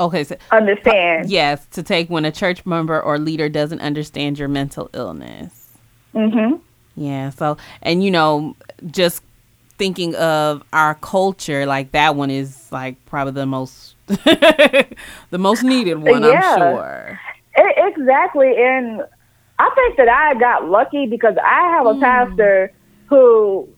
okay 0.00 0.24
so, 0.24 0.36
understand 0.50 1.30
yes 1.30 1.64
to 1.70 1.82
take 1.82 2.10
when 2.10 2.24
a 2.24 2.32
church 2.32 2.66
member 2.66 3.00
or 3.00 3.18
leader 3.18 3.48
doesn't 3.48 3.80
understand 3.80 4.38
your 4.38 4.48
mental 4.48 4.90
illness 4.92 5.78
mhm 6.12 6.60
yeah 6.96 7.30
so 7.30 7.56
and 7.82 8.02
you 8.02 8.10
know 8.10 8.56
just 8.90 9.22
thinking 9.78 10.14
of 10.16 10.62
our 10.72 10.94
culture, 10.96 11.66
like 11.66 11.92
that 11.92 12.16
one 12.16 12.30
is 12.30 12.70
like 12.72 13.04
probably 13.06 13.32
the 13.32 13.46
most 13.46 13.94
the 14.06 14.96
most 15.38 15.62
needed 15.62 15.96
one, 15.96 16.22
yeah. 16.22 16.40
I'm 16.40 16.58
sure. 16.58 17.20
It, 17.56 17.96
exactly, 17.96 18.54
and 18.56 19.02
I 19.58 19.70
think 19.74 19.96
that 19.96 20.08
I 20.08 20.34
got 20.38 20.68
lucky 20.68 21.06
because 21.06 21.36
I 21.42 21.76
have 21.76 21.86
a 21.86 21.94
mm. 21.94 22.00
pastor 22.00 22.72
who 23.06 23.68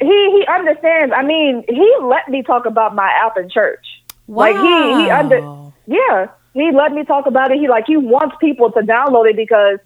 he 0.00 0.06
he 0.06 0.44
understands. 0.48 1.12
I 1.14 1.22
mean, 1.22 1.64
he 1.68 1.96
let 2.02 2.28
me 2.28 2.42
talk 2.42 2.66
about 2.66 2.94
my 2.94 3.08
app 3.08 3.36
in 3.36 3.48
church. 3.50 3.84
Wow. 4.26 4.46
Like 4.46 4.56
he 4.56 5.04
he 5.04 5.10
under 5.10 5.72
yeah 5.86 6.28
he 6.54 6.70
let 6.72 6.92
me 6.92 7.04
talk 7.04 7.26
about 7.26 7.50
it. 7.50 7.58
He 7.58 7.68
like 7.68 7.84
he 7.86 7.96
wants 7.96 8.36
people 8.40 8.70
to 8.72 8.80
download 8.80 9.30
it 9.30 9.36
because 9.36 9.78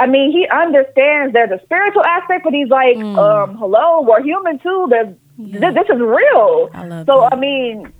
I 0.00 0.06
mean, 0.06 0.32
he 0.32 0.48
understands 0.48 1.34
there's 1.34 1.50
a 1.50 1.62
spiritual 1.62 2.04
aspect, 2.04 2.42
but 2.44 2.54
he's 2.54 2.68
like, 2.68 2.96
mm. 2.96 3.18
um, 3.18 3.54
hello, 3.58 4.00
we're 4.00 4.22
human 4.22 4.58
too. 4.58 4.86
There's, 4.88 5.14
yeah. 5.36 5.60
this, 5.60 5.74
this 5.74 5.94
is 5.94 6.00
real. 6.00 6.70
I 6.72 7.04
so, 7.04 7.20
that. 7.20 7.34
I 7.34 7.36
mean, 7.36 7.92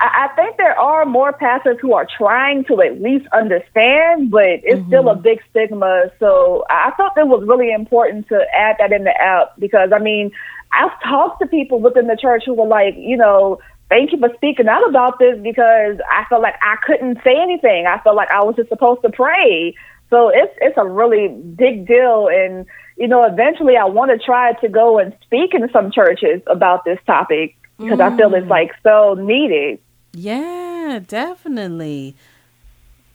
I, 0.00 0.28
I 0.30 0.34
think 0.36 0.56
there 0.58 0.78
are 0.78 1.04
more 1.04 1.32
pastors 1.32 1.76
who 1.82 1.92
are 1.92 2.06
trying 2.16 2.64
to 2.66 2.80
at 2.82 3.02
least 3.02 3.26
understand, 3.32 4.30
but 4.30 4.46
it's 4.62 4.78
mm-hmm. 4.78 4.88
still 4.88 5.08
a 5.08 5.16
big 5.16 5.40
stigma. 5.50 6.12
So 6.20 6.64
I 6.70 6.92
thought 6.96 7.18
it 7.18 7.26
was 7.26 7.44
really 7.48 7.72
important 7.72 8.28
to 8.28 8.46
add 8.54 8.76
that 8.78 8.92
in 8.92 9.02
the 9.02 9.20
app 9.20 9.58
because, 9.58 9.90
I 9.92 9.98
mean, 9.98 10.30
I've 10.70 11.02
talked 11.02 11.42
to 11.42 11.48
people 11.48 11.80
within 11.80 12.06
the 12.06 12.16
church 12.16 12.44
who 12.46 12.54
were 12.54 12.68
like, 12.68 12.94
you 12.96 13.16
know, 13.16 13.58
thank 13.88 14.12
you 14.12 14.18
for 14.18 14.30
speaking 14.36 14.68
out 14.68 14.88
about 14.88 15.18
this 15.18 15.36
because 15.42 15.96
I 16.08 16.24
felt 16.28 16.42
like 16.42 16.54
I 16.62 16.76
couldn't 16.86 17.18
say 17.24 17.34
anything. 17.40 17.86
I 17.86 17.98
felt 18.04 18.14
like 18.14 18.30
I 18.30 18.44
was 18.44 18.54
just 18.54 18.68
supposed 18.68 19.02
to 19.02 19.10
pray. 19.10 19.74
So 20.10 20.30
it's 20.32 20.54
it's 20.60 20.76
a 20.78 20.86
really 20.86 21.28
big 21.28 21.86
deal, 21.86 22.28
and 22.28 22.66
you 22.96 23.08
know, 23.08 23.24
eventually 23.24 23.76
I 23.76 23.84
want 23.84 24.10
to 24.10 24.18
try 24.18 24.52
to 24.54 24.68
go 24.68 24.98
and 24.98 25.14
speak 25.22 25.54
in 25.54 25.68
some 25.72 25.90
churches 25.90 26.40
about 26.46 26.84
this 26.84 26.98
topic 27.06 27.56
because 27.78 27.98
mm. 27.98 28.12
I 28.12 28.16
feel 28.16 28.34
it's 28.34 28.46
mm. 28.46 28.50
like 28.50 28.72
so 28.82 29.14
needed. 29.14 29.78
Yeah, 30.12 31.00
definitely. 31.06 32.16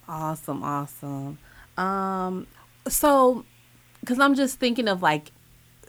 Awesome, 0.07 0.63
awesome. 0.63 1.39
Um, 1.77 2.47
so 2.87 3.45
because 4.01 4.19
I'm 4.19 4.35
just 4.35 4.59
thinking 4.59 4.87
of 4.87 5.01
like 5.01 5.31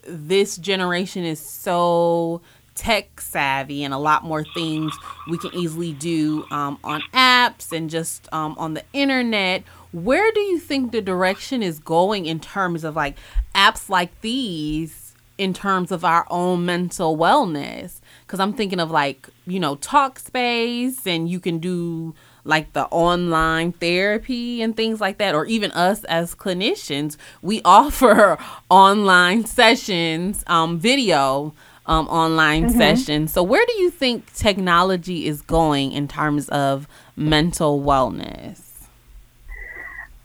this 0.07 0.57
generation 0.57 1.25
is 1.25 1.41
so 1.41 2.41
tech 2.75 3.21
savvy 3.21 3.85
and 3.85 3.95
a 3.95 3.99
lot 3.99 4.25
more 4.25 4.45
things 4.55 4.93
we 5.29 5.39
can 5.39 5.55
easily 5.55 5.93
do 5.93 6.45
um, 6.51 6.79
on 6.83 7.03
apps 7.13 7.73
and 7.73 7.89
just 7.89 8.29
um, 8.33 8.55
on 8.59 8.75
the 8.75 8.83
internet 8.93 9.63
where 9.95 10.33
do 10.33 10.41
you 10.41 10.59
think 10.59 10.91
the 10.91 11.01
direction 11.01 11.63
is 11.63 11.79
going 11.79 12.27
in 12.27 12.41
terms 12.41 12.83
of 12.83 12.97
like 12.97 13.17
apps 13.55 13.89
like 13.89 14.21
these 14.23 15.15
in 15.39 15.55
terms 15.55 15.93
of 15.93 16.05
our 16.05 16.27
own 16.31 16.67
mental 16.67 17.17
wellness? 17.17 18.01
Because 18.27 18.41
i'm 18.41 18.53
thinking 18.53 18.81
of 18.81 18.91
like 18.91 19.29
you 19.47 19.61
know 19.61 19.77
talkspace 19.77 21.07
and 21.07 21.29
you 21.29 21.39
can 21.39 21.59
do 21.59 22.13
like 22.43 22.73
the 22.73 22.87
online 22.87 23.71
therapy 23.71 24.61
and 24.61 24.77
things 24.77 25.01
like 25.01 25.19
that 25.19 25.35
or 25.35 25.47
even 25.47 25.71
us 25.71 26.03
as 26.05 26.35
clinicians 26.35 27.17
we 27.41 27.63
offer 27.65 28.37
online 28.69 29.45
sessions 29.45 30.43
um, 30.49 30.79
video 30.79 31.55
um, 31.87 32.09
online 32.09 32.69
mm-hmm. 32.69 32.79
sessions. 32.79 33.31
So 33.35 33.43
where 33.43 33.65
do 33.67 33.75
you 33.75 33.91
think 33.91 34.33
technology 34.33 35.27
is 35.27 35.43
going 35.43 35.93
in 35.93 36.09
terms 36.09 36.49
of 36.49 36.89
mental 37.15 37.83
wellness 37.83 38.64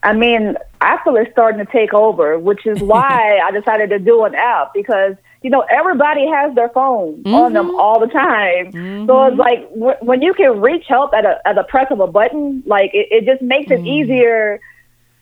I 0.01 0.13
mean, 0.13 0.55
I 0.79 0.97
feel 1.03 1.15
it's 1.17 1.31
starting 1.31 1.65
to 1.65 1.71
take 1.71 1.93
over, 1.93 2.39
which 2.39 2.65
is 2.65 2.81
why 2.93 3.39
I 3.43 3.51
decided 3.51 3.89
to 3.89 3.99
do 3.99 4.23
an 4.25 4.35
app 4.35 4.73
because 4.73 5.15
you 5.41 5.49
know 5.49 5.61
everybody 5.69 6.27
has 6.27 6.53
their 6.55 6.69
phone 6.69 7.23
mm-hmm. 7.23 7.33
on 7.33 7.53
them 7.53 7.67
mm-hmm. 7.67 7.79
all 7.79 7.99
the 7.99 8.07
time. 8.07 8.71
Mm-hmm. 8.71 9.07
So 9.07 9.25
it's 9.25 9.37
like 9.37 9.69
w- 9.69 9.97
when 10.01 10.21
you 10.21 10.33
can 10.33 10.61
reach 10.61 10.85
help 10.87 11.13
at 11.13 11.25
a 11.25 11.39
at 11.45 11.55
the 11.55 11.63
press 11.63 11.87
of 11.91 11.99
a 11.99 12.07
button, 12.07 12.63
like 12.65 12.91
it, 12.93 13.07
it 13.11 13.25
just 13.25 13.41
makes 13.41 13.71
it 13.71 13.79
mm-hmm. 13.79 13.87
easier 13.87 14.59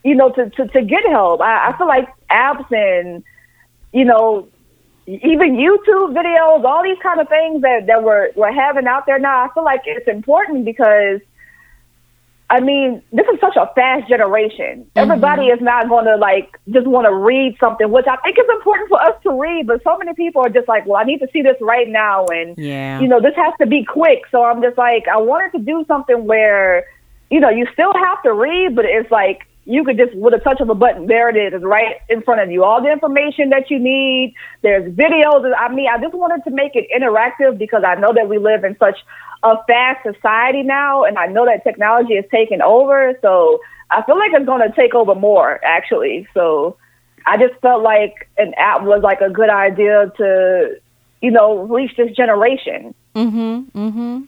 you 0.08 0.16
know, 0.16 0.32
to, 0.32 0.50
to, 0.52 0.68
to 0.70 0.82
get 0.82 1.06
help. 1.10 1.42
I, 1.42 1.70
I 1.70 1.78
feel 1.78 1.88
like 1.88 2.08
apps 2.32 2.72
and, 2.72 3.24
you 3.92 4.06
know, 4.06 4.48
even 5.06 5.58
YouTube 5.58 6.14
videos, 6.14 6.64
all 6.64 6.82
these 6.82 6.98
kind 7.04 7.20
of 7.20 7.28
things 7.28 7.62
that, 7.62 7.88
that 7.88 8.04
we're, 8.04 8.32
we're 8.36 8.54
having 8.54 8.88
out 8.88 9.06
there 9.06 9.20
now, 9.20 9.44
I 9.44 9.54
feel 9.54 9.66
like 9.66 9.82
it's 9.86 10.08
important 10.08 10.64
because, 10.64 11.20
I 12.50 12.62
mean, 12.62 13.02
this 13.12 13.26
is 13.28 13.40
such 13.42 13.58
a 13.58 13.70
fast 13.76 14.08
generation. 14.08 14.84
Mm-hmm. 14.84 15.00
Everybody 15.00 15.48
is 15.48 15.60
not 15.62 15.90
going 15.90 16.06
to 16.06 16.16
like 16.16 16.58
just 16.70 16.88
want 16.88 17.06
to 17.06 17.14
read 17.14 17.58
something, 17.60 17.92
which 17.92 18.06
I 18.08 18.16
think 18.18 18.38
is 18.38 18.46
important 18.56 18.90
for 18.90 19.02
us 19.02 19.22
to 19.24 19.40
read. 19.40 19.68
But 19.68 19.84
so 19.84 19.98
many 19.98 20.14
people 20.14 20.46
are 20.46 20.50
just 20.50 20.68
like, 20.68 20.86
well, 20.86 20.96
I 20.96 21.04
need 21.04 21.20
to 21.20 21.28
see 21.34 21.42
this 21.42 21.58
right 21.62 21.88
now, 21.88 22.26
and 22.28 22.58
yeah. 22.58 23.00
you 23.02 23.08
know, 23.08 23.20
this 23.20 23.36
has 23.36 23.54
to 23.60 23.66
be 23.66 23.84
quick. 23.84 24.24
So 24.32 24.44
I'm 24.44 24.62
just 24.62 24.78
like, 24.78 25.08
I 25.08 25.18
wanted 25.18 25.58
to 25.58 25.64
do 25.64 25.84
something 25.88 26.26
where, 26.26 26.86
you 27.30 27.40
know, 27.40 27.50
you 27.50 27.68
still 27.74 27.94
have 27.94 28.22
to 28.24 28.34
read, 28.34 28.76
but 28.76 28.86
it's 28.86 29.12
like 29.12 29.47
you 29.68 29.84
could 29.84 29.98
just 29.98 30.16
with 30.16 30.34
a 30.34 30.40
touch 30.40 30.62
of 30.62 30.70
a 30.70 30.76
button, 30.76 31.08
there 31.08 31.28
it 31.30 31.54
is, 31.54 31.62
right 31.62 31.98
in 32.08 32.22
front 32.22 32.40
of 32.40 32.50
you. 32.50 32.64
All 32.64 32.82
the 32.82 32.92
information 32.92 33.50
that 33.50 33.70
you 33.70 33.80
need. 33.80 34.34
There's 34.62 34.90
videos. 34.94 35.44
I 35.58 35.74
mean, 35.74 35.88
I 35.90 36.00
just 36.02 36.14
wanted 36.14 36.44
to 36.46 36.52
make 36.52 36.72
it 36.76 36.88
interactive 36.96 37.58
because 37.58 37.84
I 37.86 37.96
know 37.96 38.14
that 38.14 38.30
we 38.30 38.38
live 38.38 38.64
in 38.64 38.78
such 38.80 38.98
a 39.44 39.56
fast 39.68 40.04
society 40.04 40.64
now, 40.64 41.04
and 41.04 41.18
I 41.18 41.28
know 41.28 41.46
that 41.46 41.66
technology 41.66 42.14
is 42.14 42.26
taking 42.32 42.62
over. 42.62 43.14
So 43.22 43.60
I 43.92 44.04
feel 44.04 44.18
like 44.18 44.32
it's 44.34 44.46
going 44.46 44.68
to 44.68 44.74
take 44.74 44.96
over 44.96 45.14
more, 45.14 45.60
actually. 45.64 46.28
So 46.34 46.78
I 47.26 47.38
just 47.38 47.60
felt 47.62 47.84
like 47.84 48.30
an 48.38 48.54
app 48.56 48.84
was 48.84 49.02
like 49.04 49.20
a 49.20 49.30
good 49.30 49.50
idea 49.50 50.12
to, 50.16 50.80
you 51.22 51.32
know, 51.32 51.64
reach 51.64 51.92
this 51.98 52.16
generation. 52.16 52.96
Mm-hmm. 53.16 53.78
Mm-hmm. 53.78 54.22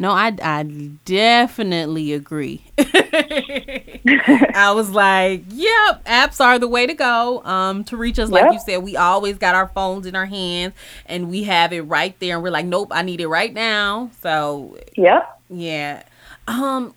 No, 0.00 0.12
I, 0.12 0.34
I 0.42 0.62
definitely 1.04 2.14
agree. 2.14 2.64
I 2.78 4.72
was 4.74 4.92
like, 4.92 5.44
yep, 5.50 6.02
apps 6.06 6.42
are 6.42 6.58
the 6.58 6.66
way 6.66 6.86
to 6.86 6.94
go 6.94 7.44
um, 7.44 7.84
to 7.84 7.98
reach 7.98 8.18
us. 8.18 8.30
Like 8.30 8.44
yep. 8.44 8.52
you 8.54 8.60
said, 8.60 8.76
we 8.78 8.96
always 8.96 9.36
got 9.36 9.54
our 9.54 9.68
phones 9.68 10.06
in 10.06 10.16
our 10.16 10.24
hands 10.24 10.72
and 11.04 11.28
we 11.28 11.42
have 11.42 11.74
it 11.74 11.82
right 11.82 12.18
there. 12.18 12.36
And 12.36 12.42
we're 12.42 12.50
like, 12.50 12.64
nope, 12.64 12.88
I 12.92 13.02
need 13.02 13.20
it 13.20 13.28
right 13.28 13.52
now. 13.52 14.10
So, 14.22 14.78
yep. 14.96 15.38
Yeah. 15.50 16.04
Um, 16.48 16.94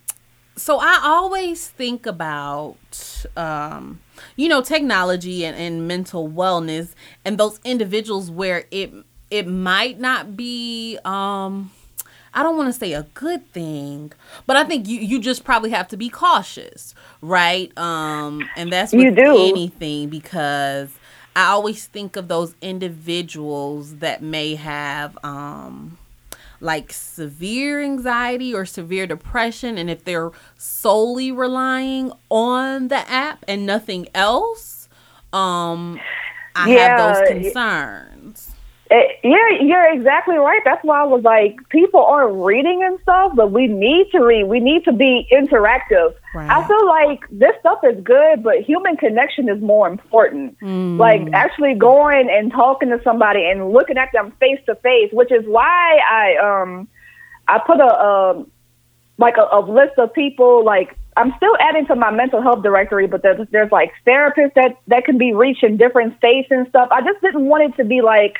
so 0.55 0.79
I 0.79 1.01
always 1.03 1.67
think 1.67 2.05
about, 2.05 3.25
um, 3.35 3.99
you 4.37 4.47
know, 4.47 4.61
technology 4.61 5.45
and, 5.45 5.57
and 5.57 5.89
mental 5.89 6.29
wellness 6.29 6.93
and 7.25 7.37
those 7.37 7.59
individuals 7.65 8.31
where 8.31 8.63
it, 8.71 8.93
it 9.29 9.45
might 9.45 9.99
not 9.99 10.37
be, 10.37 10.97
um, 11.03 11.69
I 12.33 12.43
don't 12.43 12.57
want 12.57 12.73
to 12.73 12.77
say 12.77 12.93
a 12.93 13.03
good 13.13 13.49
thing, 13.51 14.11
but 14.45 14.57
I 14.57 14.63
think 14.63 14.87
you 14.87 14.99
you 14.99 15.19
just 15.19 15.43
probably 15.43 15.69
have 15.71 15.87
to 15.89 15.97
be 15.97 16.09
cautious, 16.09 16.95
right? 17.21 17.75
Um, 17.77 18.49
and 18.55 18.71
that's 18.71 18.91
with 18.91 19.01
you 19.01 19.11
do. 19.11 19.49
anything 19.49 20.09
because 20.09 20.89
I 21.35 21.47
always 21.47 21.85
think 21.85 22.15
of 22.15 22.27
those 22.27 22.55
individuals 22.61 23.97
that 23.97 24.21
may 24.21 24.55
have 24.55 25.17
um 25.23 25.97
like 26.59 26.93
severe 26.93 27.83
anxiety 27.83 28.53
or 28.53 28.65
severe 28.65 29.05
depression 29.05 29.77
and 29.77 29.89
if 29.89 30.05
they're 30.05 30.31
solely 30.57 31.29
relying 31.29 32.11
on 32.29 32.87
the 32.87 33.09
app 33.09 33.43
and 33.49 33.65
nothing 33.65 34.07
else 34.15 34.87
um 35.33 35.99
I 36.55 36.71
yeah. 36.71 36.97
have 36.97 37.17
those 37.17 37.27
concerns. 37.27 38.52
It, 38.95 39.19
yeah, 39.23 39.59
you're 39.59 39.91
exactly 39.91 40.37
right. 40.37 40.61
That's 40.63 40.83
why 40.83 41.01
I 41.01 41.05
was 41.05 41.23
like, 41.23 41.57
people 41.69 42.05
aren't 42.05 42.35
reading 42.45 42.83
and 42.85 42.99
stuff, 43.01 43.31
but 43.35 43.51
we 43.51 43.65
need 43.65 44.11
to 44.11 44.19
read. 44.23 44.43
We 44.43 44.59
need 44.59 44.83
to 44.85 44.93
be 44.93 45.27
interactive. 45.31 46.13
Right. 46.35 46.47
I 46.47 46.67
feel 46.67 46.85
like 46.85 47.21
this 47.31 47.53
stuff 47.59 47.79
is 47.83 47.99
good, 48.03 48.43
but 48.43 48.61
human 48.61 48.95
connection 48.97 49.49
is 49.49 49.59
more 49.63 49.87
important. 49.87 50.59
Mm. 50.59 50.99
Like 50.99 51.21
actually 51.33 51.73
going 51.73 52.29
and 52.29 52.51
talking 52.51 52.89
to 52.89 53.01
somebody 53.03 53.49
and 53.49 53.71
looking 53.71 53.97
at 53.97 54.09
them 54.13 54.31
face 54.39 54.59
to 54.67 54.75
face, 54.75 55.09
which 55.11 55.31
is 55.31 55.43
why 55.47 55.97
I 55.97 56.61
um 56.61 56.87
I 57.47 57.57
put 57.65 57.79
a 57.79 57.99
um 57.99 58.51
like 59.17 59.37
a, 59.37 59.57
a 59.57 59.61
list 59.61 59.97
of 59.97 60.13
people 60.13 60.63
like 60.63 60.95
I'm 61.17 61.33
still 61.37 61.55
adding 61.59 61.87
to 61.87 61.95
my 61.95 62.11
mental 62.11 62.43
health 62.43 62.61
directory, 62.61 63.07
but 63.07 63.23
there's 63.23 63.47
there's 63.49 63.71
like 63.71 63.91
therapists 64.05 64.53
that 64.53 64.77
that 64.87 65.05
can 65.05 65.17
be 65.17 65.33
reached 65.33 65.63
in 65.63 65.77
different 65.77 66.15
states 66.17 66.49
and 66.51 66.67
stuff. 66.67 66.89
I 66.91 67.01
just 67.01 67.21
didn't 67.21 67.45
want 67.45 67.63
it 67.63 67.77
to 67.81 67.87
be 67.87 68.01
like 68.01 68.37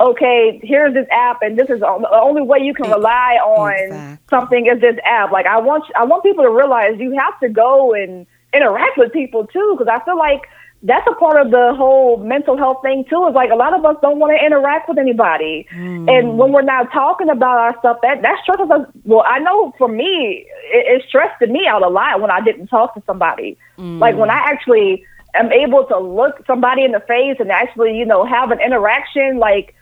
okay, 0.00 0.58
here's 0.62 0.94
this 0.94 1.06
app, 1.12 1.42
and 1.42 1.58
this 1.58 1.68
is 1.68 1.80
the 1.80 2.08
only 2.22 2.42
way 2.42 2.58
you 2.60 2.72
can 2.74 2.90
rely 2.90 3.38
on 3.44 3.72
exactly. 3.72 4.26
something 4.30 4.66
is 4.66 4.80
this 4.80 4.96
app. 5.04 5.30
Like 5.30 5.46
I 5.46 5.60
want, 5.60 5.84
I 5.96 6.04
want 6.04 6.22
people 6.22 6.44
to 6.44 6.50
realize 6.50 6.98
you 6.98 7.16
have 7.18 7.38
to 7.40 7.48
go 7.48 7.92
and 7.92 8.26
interact 8.54 8.96
with 8.96 9.12
people 9.12 9.46
too, 9.46 9.76
because 9.78 9.92
I 9.92 10.02
feel 10.04 10.18
like 10.18 10.42
that's 10.82 11.06
a 11.06 11.14
part 11.16 11.38
of 11.38 11.50
the 11.50 11.74
whole 11.76 12.16
mental 12.16 12.56
health 12.56 12.78
thing 12.82 13.04
too. 13.10 13.28
Is 13.28 13.34
like 13.34 13.50
a 13.50 13.54
lot 13.54 13.74
of 13.74 13.84
us 13.84 13.96
don't 14.00 14.18
want 14.18 14.32
to 14.32 14.44
interact 14.44 14.88
with 14.88 14.96
anybody, 14.96 15.66
mm. 15.70 16.10
and 16.10 16.38
when 16.38 16.52
we're 16.52 16.62
not 16.62 16.90
talking 16.90 17.28
about 17.28 17.58
our 17.58 17.78
stuff, 17.80 17.98
that 18.02 18.22
that 18.22 18.38
stresses 18.42 18.70
us. 18.70 18.86
Well, 19.04 19.22
I 19.28 19.38
know 19.40 19.74
for 19.76 19.88
me, 19.88 20.46
it, 20.72 21.02
it 21.02 21.04
stressed 21.06 21.42
me 21.42 21.66
out 21.68 21.82
a 21.82 21.88
lot 21.88 22.22
when 22.22 22.30
I 22.30 22.40
didn't 22.40 22.68
talk 22.68 22.94
to 22.94 23.02
somebody. 23.04 23.58
Mm. 23.78 23.98
Like 23.98 24.16
when 24.16 24.30
I 24.30 24.38
actually 24.38 25.04
am 25.34 25.52
able 25.52 25.84
to 25.84 25.98
look 25.98 26.44
somebody 26.46 26.84
in 26.84 26.92
the 26.92 27.00
face 27.00 27.36
and 27.38 27.50
actually, 27.50 27.96
you 27.96 28.06
know, 28.06 28.24
have 28.24 28.50
an 28.50 28.60
interaction, 28.64 29.38
like 29.38 29.74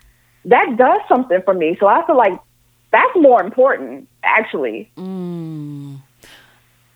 that 0.45 0.77
does 0.77 1.01
something 1.07 1.41
for 1.43 1.53
me. 1.53 1.77
So 1.79 1.87
I 1.87 2.05
feel 2.05 2.17
like 2.17 2.39
that's 2.91 3.15
more 3.15 3.41
important, 3.41 4.07
actually. 4.23 4.91
Mm. 4.97 6.01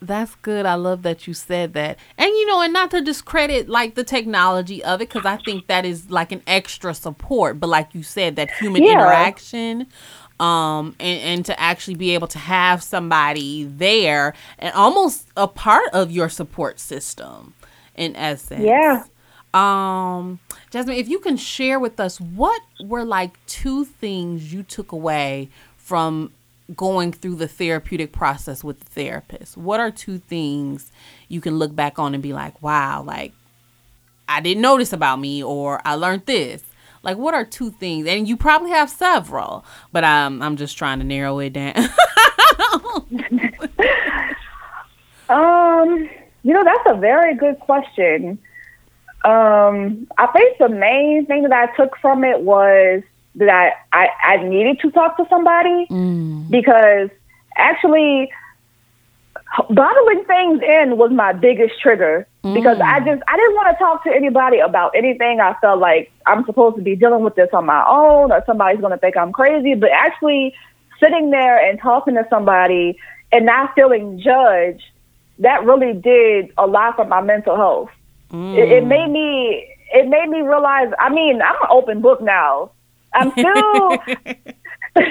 That's 0.00 0.34
good. 0.36 0.66
I 0.66 0.74
love 0.74 1.02
that 1.02 1.26
you 1.26 1.34
said 1.34 1.72
that. 1.74 1.98
And 2.18 2.28
you 2.28 2.46
know, 2.46 2.60
and 2.60 2.72
not 2.72 2.90
to 2.90 3.00
discredit 3.00 3.68
like 3.68 3.94
the 3.94 4.04
technology 4.04 4.84
of 4.84 5.00
it 5.00 5.08
cuz 5.08 5.24
I 5.24 5.38
think 5.38 5.66
that 5.68 5.86
is 5.86 6.10
like 6.10 6.30
an 6.30 6.42
extra 6.46 6.92
support, 6.94 7.58
but 7.58 7.68
like 7.68 7.94
you 7.94 8.02
said 8.02 8.36
that 8.36 8.50
human 8.50 8.82
yeah. 8.82 8.92
interaction 8.92 9.86
um 10.40 10.96
and 10.98 11.20
and 11.20 11.46
to 11.46 11.58
actually 11.60 11.94
be 11.94 12.12
able 12.12 12.26
to 12.26 12.40
have 12.40 12.82
somebody 12.82 13.64
there 13.64 14.34
and 14.58 14.74
almost 14.74 15.28
a 15.36 15.46
part 15.46 15.88
of 15.92 16.10
your 16.10 16.28
support 16.28 16.80
system 16.80 17.54
in 17.94 18.16
essence. 18.16 18.64
Yeah. 18.64 19.04
Um, 19.54 20.40
Jasmin, 20.70 20.96
if 20.96 21.08
you 21.08 21.20
can 21.20 21.36
share 21.36 21.78
with 21.78 22.00
us 22.00 22.20
what 22.20 22.60
were 22.80 23.04
like 23.04 23.44
two 23.46 23.84
things 23.84 24.52
you 24.52 24.64
took 24.64 24.90
away 24.92 25.48
from 25.76 26.32
going 26.74 27.12
through 27.12 27.36
the 27.36 27.46
therapeutic 27.46 28.10
process 28.12 28.64
with 28.64 28.80
the 28.80 28.86
therapist. 28.86 29.56
What 29.56 29.80
are 29.80 29.90
two 29.90 30.18
things 30.18 30.90
you 31.28 31.40
can 31.40 31.58
look 31.58 31.74
back 31.76 31.98
on 31.98 32.14
and 32.14 32.22
be 32.22 32.32
like, 32.32 32.60
wow, 32.62 33.02
like 33.02 33.32
I 34.28 34.40
didn't 34.40 34.62
notice 34.62 34.92
about 34.92 35.20
me 35.20 35.42
or 35.42 35.80
I 35.84 35.94
learned 35.94 36.26
this. 36.26 36.62
Like 37.02 37.18
what 37.18 37.34
are 37.34 37.44
two 37.44 37.70
things? 37.70 38.06
And 38.06 38.26
you 38.26 38.36
probably 38.36 38.70
have 38.70 38.88
several, 38.88 39.64
but 39.92 40.04
I'm 40.04 40.40
I'm 40.42 40.56
just 40.56 40.78
trying 40.78 41.00
to 41.00 41.04
narrow 41.04 41.38
it 41.38 41.52
down. 41.52 41.74
um, 45.28 46.08
you 46.42 46.54
know, 46.54 46.64
that's 46.64 46.86
a 46.86 46.94
very 46.98 47.36
good 47.36 47.60
question. 47.60 48.38
Um, 49.24 50.06
I 50.18 50.26
think 50.28 50.58
the 50.58 50.68
main 50.68 51.24
thing 51.26 51.44
that 51.44 51.52
I 51.52 51.74
took 51.76 51.96
from 51.98 52.24
it 52.24 52.40
was 52.40 53.02
that 53.36 53.72
I, 53.92 54.08
I, 54.22 54.36
needed 54.44 54.80
to 54.80 54.90
talk 54.90 55.16
to 55.16 55.24
somebody 55.30 55.86
mm. 55.90 56.48
because 56.50 57.08
actually 57.56 58.30
bottling 59.70 60.24
things 60.26 60.60
in 60.62 60.98
was 60.98 61.10
my 61.10 61.32
biggest 61.32 61.80
trigger 61.80 62.26
mm. 62.44 62.54
because 62.54 62.78
I 62.80 62.98
just 63.00 63.22
I 63.26 63.36
didn't 63.36 63.54
want 63.54 63.76
to 63.76 63.82
talk 63.82 64.04
to 64.04 64.14
anybody 64.14 64.58
about 64.58 64.92
anything. 64.94 65.40
I 65.40 65.54
felt 65.60 65.80
like 65.80 66.12
I'm 66.26 66.44
supposed 66.44 66.76
to 66.76 66.82
be 66.82 66.94
dealing 66.94 67.24
with 67.24 67.34
this 67.34 67.48
on 67.52 67.66
my 67.66 67.84
own 67.88 68.30
or 68.30 68.42
somebody's 68.46 68.80
going 68.80 68.92
to 68.92 68.98
think 68.98 69.16
I'm 69.16 69.32
crazy, 69.32 69.74
but 69.74 69.90
actually 69.90 70.54
sitting 71.00 71.30
there 71.30 71.58
and 71.58 71.80
talking 71.80 72.14
to 72.14 72.26
somebody 72.30 72.98
and 73.32 73.46
not 73.46 73.74
feeling 73.74 74.20
judged, 74.20 74.84
that 75.38 75.64
really 75.64 75.92
did 75.92 76.52
a 76.56 76.66
lot 76.66 76.96
for 76.96 77.04
my 77.04 77.20
mental 77.20 77.56
health. 77.56 77.90
Mm. 78.34 78.58
It, 78.58 78.72
it 78.72 78.86
made 78.86 79.10
me 79.10 79.76
it 79.92 80.08
made 80.08 80.28
me 80.28 80.40
realize. 80.40 80.92
I 80.98 81.08
mean, 81.08 81.40
I'm 81.40 81.54
an 81.54 81.68
open 81.70 82.00
book 82.00 82.20
now. 82.20 82.72
I'm 83.14 83.30
still. 83.30 83.96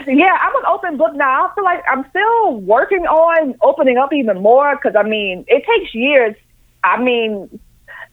yeah, 0.08 0.38
I'm 0.42 0.56
an 0.56 0.66
open 0.68 0.98
book 0.98 1.16
now. 1.16 1.48
I 1.48 1.56
feel 1.56 1.64
like 1.64 1.84
I'm 1.90 2.06
still 2.10 2.58
working 2.62 3.06
on 3.06 3.56
opening 3.62 3.98
up 3.98 4.12
even 4.14 4.42
more 4.42 4.76
because 4.76 4.96
I 4.98 5.08
mean, 5.08 5.46
it 5.48 5.64
takes 5.66 5.96
years. 5.96 6.36
I 6.84 7.02
mean, 7.02 7.60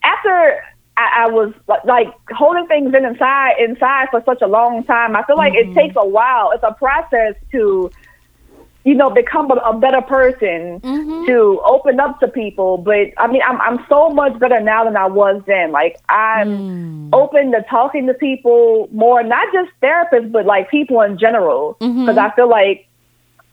after 0.04 0.62
I, 0.96 1.24
I 1.24 1.30
was 1.30 1.52
like 1.84 2.08
holding 2.30 2.66
things 2.68 2.94
in 2.94 3.04
inside 3.04 3.54
inside 3.58 4.08
for 4.10 4.22
such 4.24 4.42
a 4.42 4.46
long 4.46 4.84
time, 4.84 5.16
I 5.16 5.24
feel 5.24 5.36
like 5.36 5.54
mm-hmm. 5.54 5.72
it 5.72 5.74
takes 5.74 5.96
a 5.96 6.06
while. 6.06 6.52
It's 6.54 6.62
a 6.62 6.72
process 6.74 7.34
to 7.52 7.90
you 8.84 8.94
know, 8.94 9.10
become 9.10 9.50
a, 9.50 9.54
a 9.56 9.78
better 9.78 10.00
person 10.00 10.80
mm-hmm. 10.80 11.26
to 11.26 11.60
open 11.64 12.00
up 12.00 12.18
to 12.20 12.28
people. 12.28 12.78
But 12.78 13.12
I 13.18 13.26
mean, 13.26 13.42
I'm 13.46 13.60
I'm 13.60 13.84
so 13.88 14.10
much 14.10 14.38
better 14.38 14.60
now 14.60 14.84
than 14.84 14.96
I 14.96 15.06
was 15.06 15.42
then. 15.46 15.72
Like 15.72 15.96
I'm 16.08 16.48
mm. 16.48 17.10
open 17.12 17.52
to 17.52 17.62
talking 17.68 18.06
to 18.06 18.14
people 18.14 18.88
more, 18.92 19.22
not 19.22 19.46
just 19.52 19.70
therapists, 19.82 20.32
but 20.32 20.46
like 20.46 20.70
people 20.70 21.00
in 21.02 21.18
general. 21.18 21.76
Because 21.78 21.90
mm-hmm. 21.94 22.18
I 22.18 22.34
feel 22.34 22.48
like, 22.48 22.88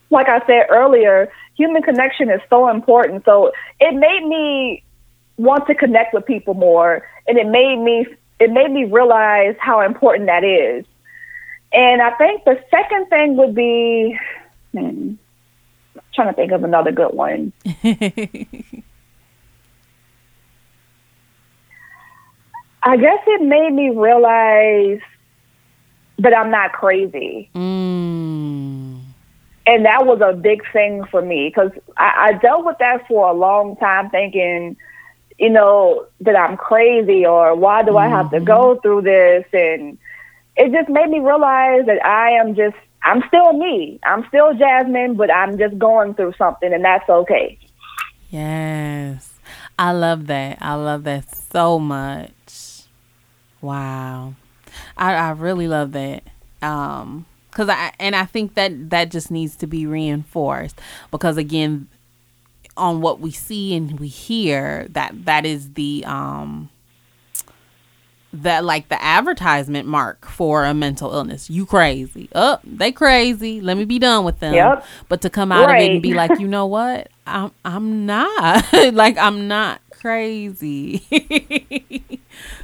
like 0.09 0.29
I 0.29 0.39
said 0.45 0.67
earlier, 0.69 1.31
human 1.55 1.81
connection 1.81 2.29
is 2.29 2.41
so 2.49 2.69
important. 2.69 3.25
So 3.25 3.51
it 3.79 3.93
made 3.93 4.25
me 4.25 4.83
want 5.37 5.67
to 5.67 5.75
connect 5.75 6.13
with 6.13 6.25
people 6.25 6.53
more, 6.53 7.07
and 7.27 7.37
it 7.37 7.47
made 7.47 7.79
me 7.79 8.07
it 8.39 8.51
made 8.51 8.71
me 8.71 8.85
realize 8.85 9.55
how 9.59 9.81
important 9.81 10.27
that 10.27 10.43
is. 10.43 10.85
And 11.73 12.01
I 12.01 12.11
think 12.11 12.45
the 12.45 12.63
second 12.71 13.07
thing 13.09 13.35
would 13.37 13.53
be, 13.53 14.17
hmm, 14.73 15.13
trying 16.13 16.27
to 16.29 16.33
think 16.33 16.51
of 16.51 16.63
another 16.63 16.91
good 16.91 17.13
one. 17.13 17.53
I 22.83 22.95
guess 22.95 23.19
it 23.27 23.41
made 23.41 23.73
me 23.73 23.89
realize 23.89 25.01
that 26.19 26.33
I'm 26.33 26.49
not 26.49 26.71
crazy. 26.71 27.49
Mm. 27.53 29.01
And 29.65 29.85
that 29.85 30.05
was 30.05 30.21
a 30.21 30.33
big 30.33 30.63
thing 30.71 31.03
for 31.11 31.21
me 31.21 31.49
because 31.49 31.71
I, 31.97 32.29
I 32.29 32.33
dealt 32.33 32.65
with 32.65 32.77
that 32.79 33.05
for 33.07 33.29
a 33.29 33.33
long 33.33 33.75
time, 33.75 34.09
thinking, 34.09 34.77
you 35.37 35.49
know, 35.49 36.05
that 36.21 36.37
I'm 36.37 36.55
crazy 36.55 37.25
or 37.25 37.53
why 37.55 37.83
do 37.83 37.97
I 37.97 38.07
have 38.07 38.31
to 38.31 38.39
go 38.39 38.79
through 38.79 39.01
this? 39.01 39.45
And 39.51 39.97
it 40.55 40.71
just 40.71 40.89
made 40.89 41.09
me 41.09 41.19
realize 41.19 41.85
that 41.87 42.03
I 42.05 42.31
am 42.31 42.55
just, 42.55 42.77
I'm 43.07 43.23
still 43.29 43.53
me. 43.53 44.01
I'm 44.03 44.25
still 44.27 44.53
Jasmin, 44.53 45.15
but 45.15 45.33
I'm 45.33 45.57
just 45.57 45.79
going 45.79 46.13
through 46.13 46.33
something 46.37 46.73
and 46.73 46.83
that's 46.83 47.09
okay. 47.09 47.57
Yes. 48.29 49.33
I 49.79 49.93
love 49.93 50.27
that. 50.27 50.57
I 50.59 50.73
love 50.73 51.05
that 51.05 51.33
so 51.33 51.79
much. 51.79 52.83
Wow. 53.61 54.35
I, 54.97 55.13
I 55.13 55.29
really 55.31 55.69
love 55.69 55.93
that. 55.93 56.23
Um, 56.61 57.25
cause 57.51 57.69
I, 57.69 57.93
and 57.97 58.13
I 58.13 58.25
think 58.25 58.55
that 58.55 58.89
that 58.89 59.09
just 59.09 59.31
needs 59.31 59.55
to 59.57 59.67
be 59.67 59.85
reinforced 59.85 60.77
because 61.09 61.37
again, 61.37 61.87
on 62.75 62.99
what 62.99 63.21
we 63.21 63.31
see 63.31 63.73
and 63.73 63.97
we 64.01 64.09
hear 64.09 64.85
that 64.89 65.25
that 65.25 65.45
is 65.45 65.73
the, 65.73 66.03
um, 66.05 66.69
that 68.33 68.63
like 68.65 68.89
the 68.89 69.01
advertisement 69.01 69.87
mark 69.87 70.25
for 70.25 70.65
a 70.65 70.73
mental 70.73 71.13
illness. 71.13 71.49
You 71.49 71.65
crazy. 71.65 72.29
Up, 72.33 72.61
oh, 72.63 72.69
they 72.69 72.91
crazy. 72.91 73.61
Let 73.61 73.77
me 73.77 73.85
be 73.85 73.99
done 73.99 74.25
with 74.25 74.39
them. 74.39 74.53
Yep. 74.53 74.85
But 75.09 75.21
to 75.21 75.29
come 75.29 75.51
out 75.51 75.67
right. 75.67 75.81
of 75.81 75.83
it 75.83 75.91
and 75.93 76.01
be 76.01 76.13
like, 76.13 76.39
you 76.39 76.47
know 76.47 76.65
what? 76.65 77.09
I'm 77.27 77.51
I'm 77.65 78.05
not. 78.05 78.65
like 78.93 79.17
I'm 79.17 79.47
not 79.47 79.81
crazy. 79.91 81.05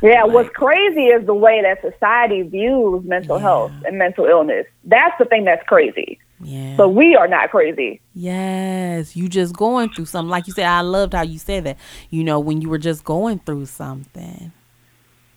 yeah, 0.02 0.24
like, 0.24 0.34
what's 0.34 0.50
crazy 0.50 1.08
is 1.08 1.26
the 1.26 1.34
way 1.34 1.62
that 1.62 1.82
society 1.82 2.42
views 2.44 3.04
mental 3.04 3.38
yeah. 3.38 3.42
health 3.42 3.72
and 3.86 3.98
mental 3.98 4.26
illness. 4.26 4.66
That's 4.86 5.18
the 5.18 5.26
thing 5.26 5.46
that's 5.46 5.66
crazy. 5.68 6.20
Yeah. 6.42 6.76
But 6.78 6.90
we 6.90 7.16
are 7.16 7.28
not 7.28 7.52
crazy. 7.52 8.02
Yes. 8.14 9.16
You 9.16 9.30
just 9.30 9.56
going 9.56 9.90
through 9.90 10.06
something. 10.06 10.30
Like 10.30 10.48
you 10.48 10.54
said, 10.54 10.66
I 10.66 10.82
loved 10.82 11.14
how 11.14 11.22
you 11.22 11.40
said 11.40 11.64
that. 11.64 11.78
You 12.10 12.24
know, 12.24 12.40
when 12.40 12.62
you 12.62 12.70
were 12.70 12.78
just 12.78 13.04
going 13.04 13.40
through 13.40 13.66
something. 13.68 14.52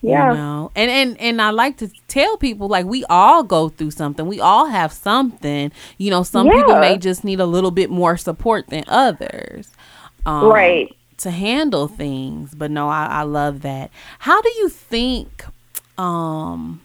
Yeah. 0.06 0.30
You 0.30 0.36
know? 0.36 0.70
And 0.74 0.90
and 0.90 1.20
and 1.20 1.42
I 1.42 1.50
like 1.50 1.78
to 1.78 1.88
tell 2.08 2.36
people 2.36 2.68
like 2.68 2.86
we 2.86 3.04
all 3.06 3.42
go 3.42 3.68
through 3.68 3.90
something. 3.90 4.26
We 4.26 4.40
all 4.40 4.66
have 4.66 4.92
something. 4.92 5.72
You 5.98 6.10
know, 6.10 6.22
some 6.22 6.46
yeah. 6.46 6.54
people 6.54 6.78
may 6.78 6.96
just 6.96 7.24
need 7.24 7.40
a 7.40 7.46
little 7.46 7.70
bit 7.70 7.90
more 7.90 8.16
support 8.16 8.68
than 8.68 8.84
others. 8.86 9.70
Um, 10.24 10.46
right 10.46 10.94
to 11.18 11.30
handle 11.30 11.88
things. 11.88 12.54
But 12.54 12.70
no, 12.70 12.88
I, 12.88 13.06
I 13.06 13.22
love 13.22 13.62
that. 13.62 13.90
How 14.20 14.40
do 14.40 14.48
you 14.58 14.68
think 14.68 15.44
um, 15.98 16.80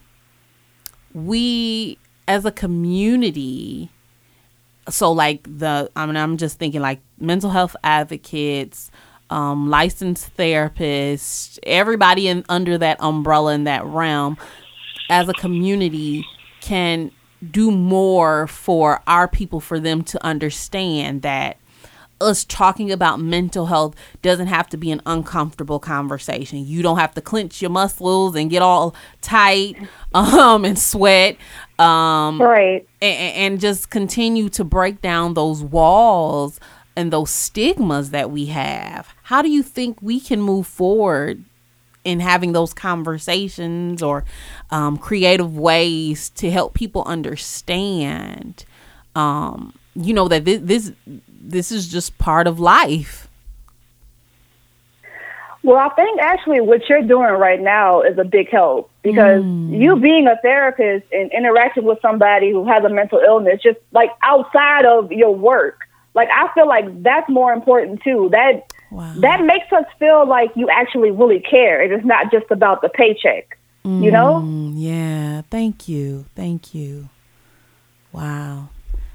we 1.13 1.97
as 2.27 2.45
a 2.45 2.51
community 2.51 3.89
so 4.89 5.11
like 5.11 5.43
the 5.43 5.89
I 5.95 6.05
mean 6.05 6.17
I'm 6.17 6.37
just 6.37 6.57
thinking 6.57 6.81
like 6.81 7.01
mental 7.19 7.49
health 7.49 7.75
advocates, 7.83 8.89
um, 9.31 9.69
licensed 9.69 10.35
therapists, 10.37 11.57
everybody 11.63 12.27
in 12.27 12.45
under 12.49 12.77
that 12.77 12.97
umbrella 12.99 13.53
in 13.53 13.63
that 13.63 13.85
realm 13.85 14.37
as 15.09 15.27
a 15.29 15.33
community 15.33 16.25
can 16.59 17.11
do 17.49 17.71
more 17.71 18.45
for 18.47 19.01
our 19.07 19.27
people 19.27 19.59
for 19.59 19.79
them 19.79 20.03
to 20.03 20.23
understand 20.23 21.23
that 21.23 21.57
us 22.19 22.45
talking 22.45 22.91
about 22.91 23.19
mental 23.19 23.65
health 23.65 23.95
doesn't 24.21 24.47
have 24.47 24.69
to 24.69 24.77
be 24.77 24.91
an 24.91 25.01
uncomfortable 25.07 25.79
conversation. 25.79 26.63
You 26.65 26.83
don't 26.83 26.99
have 26.99 27.15
to 27.15 27.21
clench 27.21 27.61
your 27.61 27.71
muscles 27.71 28.35
and 28.35 28.49
get 28.49 28.61
all 28.61 28.95
tight 29.21 29.75
um, 30.13 30.63
and 30.63 30.77
sweat. 30.77 31.37
Um, 31.79 32.39
right. 32.39 32.87
And, 33.01 33.35
and 33.35 33.59
just 33.59 33.89
continue 33.89 34.49
to 34.49 34.63
break 34.63 35.01
down 35.01 35.33
those 35.33 35.63
walls 35.63 36.59
and 36.95 37.11
those 37.11 37.31
stigmas 37.31 38.11
that 38.11 38.29
we 38.31 38.47
have. 38.47 39.13
How 39.31 39.41
do 39.41 39.49
you 39.49 39.63
think 39.63 40.01
we 40.01 40.19
can 40.19 40.41
move 40.41 40.67
forward 40.67 41.41
in 42.03 42.19
having 42.19 42.51
those 42.51 42.73
conversations 42.73 44.03
or 44.03 44.25
um, 44.71 44.97
creative 44.97 45.57
ways 45.57 46.31
to 46.31 46.51
help 46.51 46.73
people 46.73 47.03
understand? 47.05 48.65
Um, 49.15 49.73
you 49.95 50.13
know 50.13 50.27
that 50.27 50.43
this, 50.43 50.59
this 50.61 50.91
this 51.29 51.71
is 51.71 51.87
just 51.87 52.17
part 52.17 52.45
of 52.45 52.59
life. 52.59 53.29
Well, 55.63 55.77
I 55.77 55.87
think 55.95 56.19
actually 56.19 56.59
what 56.59 56.89
you're 56.89 57.01
doing 57.03 57.31
right 57.31 57.61
now 57.61 58.01
is 58.01 58.17
a 58.17 58.25
big 58.25 58.49
help 58.49 58.91
because 59.01 59.41
mm. 59.45 59.79
you 59.79 59.95
being 59.95 60.27
a 60.27 60.35
therapist 60.41 61.05
and 61.13 61.31
interacting 61.31 61.85
with 61.85 61.99
somebody 62.01 62.51
who 62.51 62.67
has 62.67 62.83
a 62.83 62.89
mental 62.89 63.19
illness, 63.19 63.61
just 63.63 63.79
like 63.93 64.09
outside 64.23 64.83
of 64.83 65.09
your 65.13 65.33
work, 65.33 65.87
like 66.13 66.27
I 66.33 66.53
feel 66.53 66.67
like 66.67 67.01
that's 67.01 67.29
more 67.29 67.53
important 67.53 68.03
too. 68.03 68.27
That 68.33 68.70
wow. 68.91 69.13
that 69.17 69.43
makes 69.43 69.71
us 69.71 69.85
feel 69.97 70.27
like 70.27 70.51
you 70.55 70.69
actually 70.69 71.11
really 71.11 71.39
care. 71.39 71.81
It 71.81 71.91
is 71.91 72.05
not 72.05 72.31
just 72.31 72.51
about 72.51 72.81
the 72.81 72.89
paycheck. 72.89 73.57
Mm. 73.83 74.03
You 74.03 74.11
know? 74.11 74.41
Mm, 74.43 74.73
yeah. 74.75 75.41
Thank 75.49 75.87
you. 75.87 76.25
Thank 76.35 76.75
you. 76.75 77.09
Wow. 78.11 78.69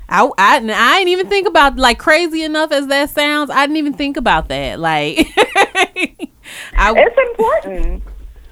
I, 0.09 0.25
I, 0.39 0.57
I 0.59 0.99
didn't 0.99 1.09
even 1.09 1.29
think 1.29 1.49
about 1.49 1.77
like 1.77 1.99
crazy 1.99 2.43
enough 2.43 2.71
as 2.73 2.87
that 2.89 3.11
sounds. 3.11 3.51
I 3.51 3.67
didn't 3.67 3.79
even 3.79 3.93
think 3.93 4.17
about 4.17 4.49
that. 4.49 4.79
Like, 4.79 5.19
I, 6.77 6.95
it's 6.97 7.19
important. 7.31 8.05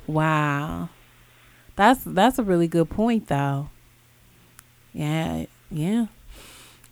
Wow, 0.07 0.89
that's 1.77 2.03
that's 2.05 2.39
a 2.39 2.43
really 2.43 2.67
good 2.67 2.91
point, 2.91 3.29
though. 3.29 3.71
Yeah, 4.93 5.47
yeah, 5.71 6.07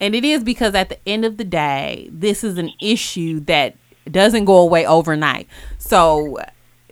and 0.01 0.15
it 0.15 0.25
is 0.25 0.45
because 0.45 0.75
at 0.75 0.89
the 0.89 1.09
end 1.09 1.25
of 1.25 1.39
the 1.39 1.45
day, 1.45 2.09
this 2.13 2.45
is 2.45 2.57
an 2.57 2.71
issue 2.81 3.41
that 3.41 3.75
doesn't 4.11 4.45
go 4.45 4.59
away 4.59 4.87
overnight. 4.87 5.47
So, 5.79 6.39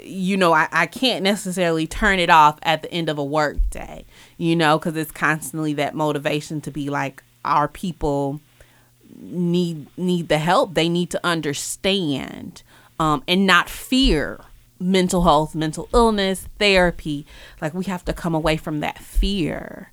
you 0.01 0.37
know, 0.37 0.53
I, 0.53 0.69
I 0.71 0.87
can't 0.87 1.23
necessarily 1.23 1.87
turn 1.87 2.19
it 2.19 2.31
off 2.31 2.59
at 2.63 2.83
the 2.83 2.93
end 2.93 3.09
of 3.09 3.19
a 3.19 3.25
work 3.25 3.59
day. 3.71 4.05
You 4.37 4.57
know, 4.57 4.79
because 4.79 4.97
it's 4.97 5.13
constantly 5.13 5.75
that 5.75 5.95
motivation 5.95 6.61
to 6.63 6.71
be 6.71 6.89
like, 6.89 7.23
our 7.45 7.69
people 7.69 8.41
need 9.21 9.87
need 9.99 10.29
the 10.29 10.39
help 10.39 10.75
they 10.75 10.89
need 10.89 11.11
to 11.11 11.21
understand 11.25 12.63
um, 12.99 13.23
and 13.27 13.47
not 13.47 13.69
fear 13.69 14.41
mental 14.79 15.25
health 15.25 15.55
mental 15.55 15.89
illness 15.93 16.47
therapy 16.59 17.27
like 17.61 17.75
we 17.75 17.85
have 17.85 18.05
to 18.05 18.13
come 18.13 18.35
away 18.35 18.57
from 18.57 18.81
that 18.81 18.99
fear 18.99 19.91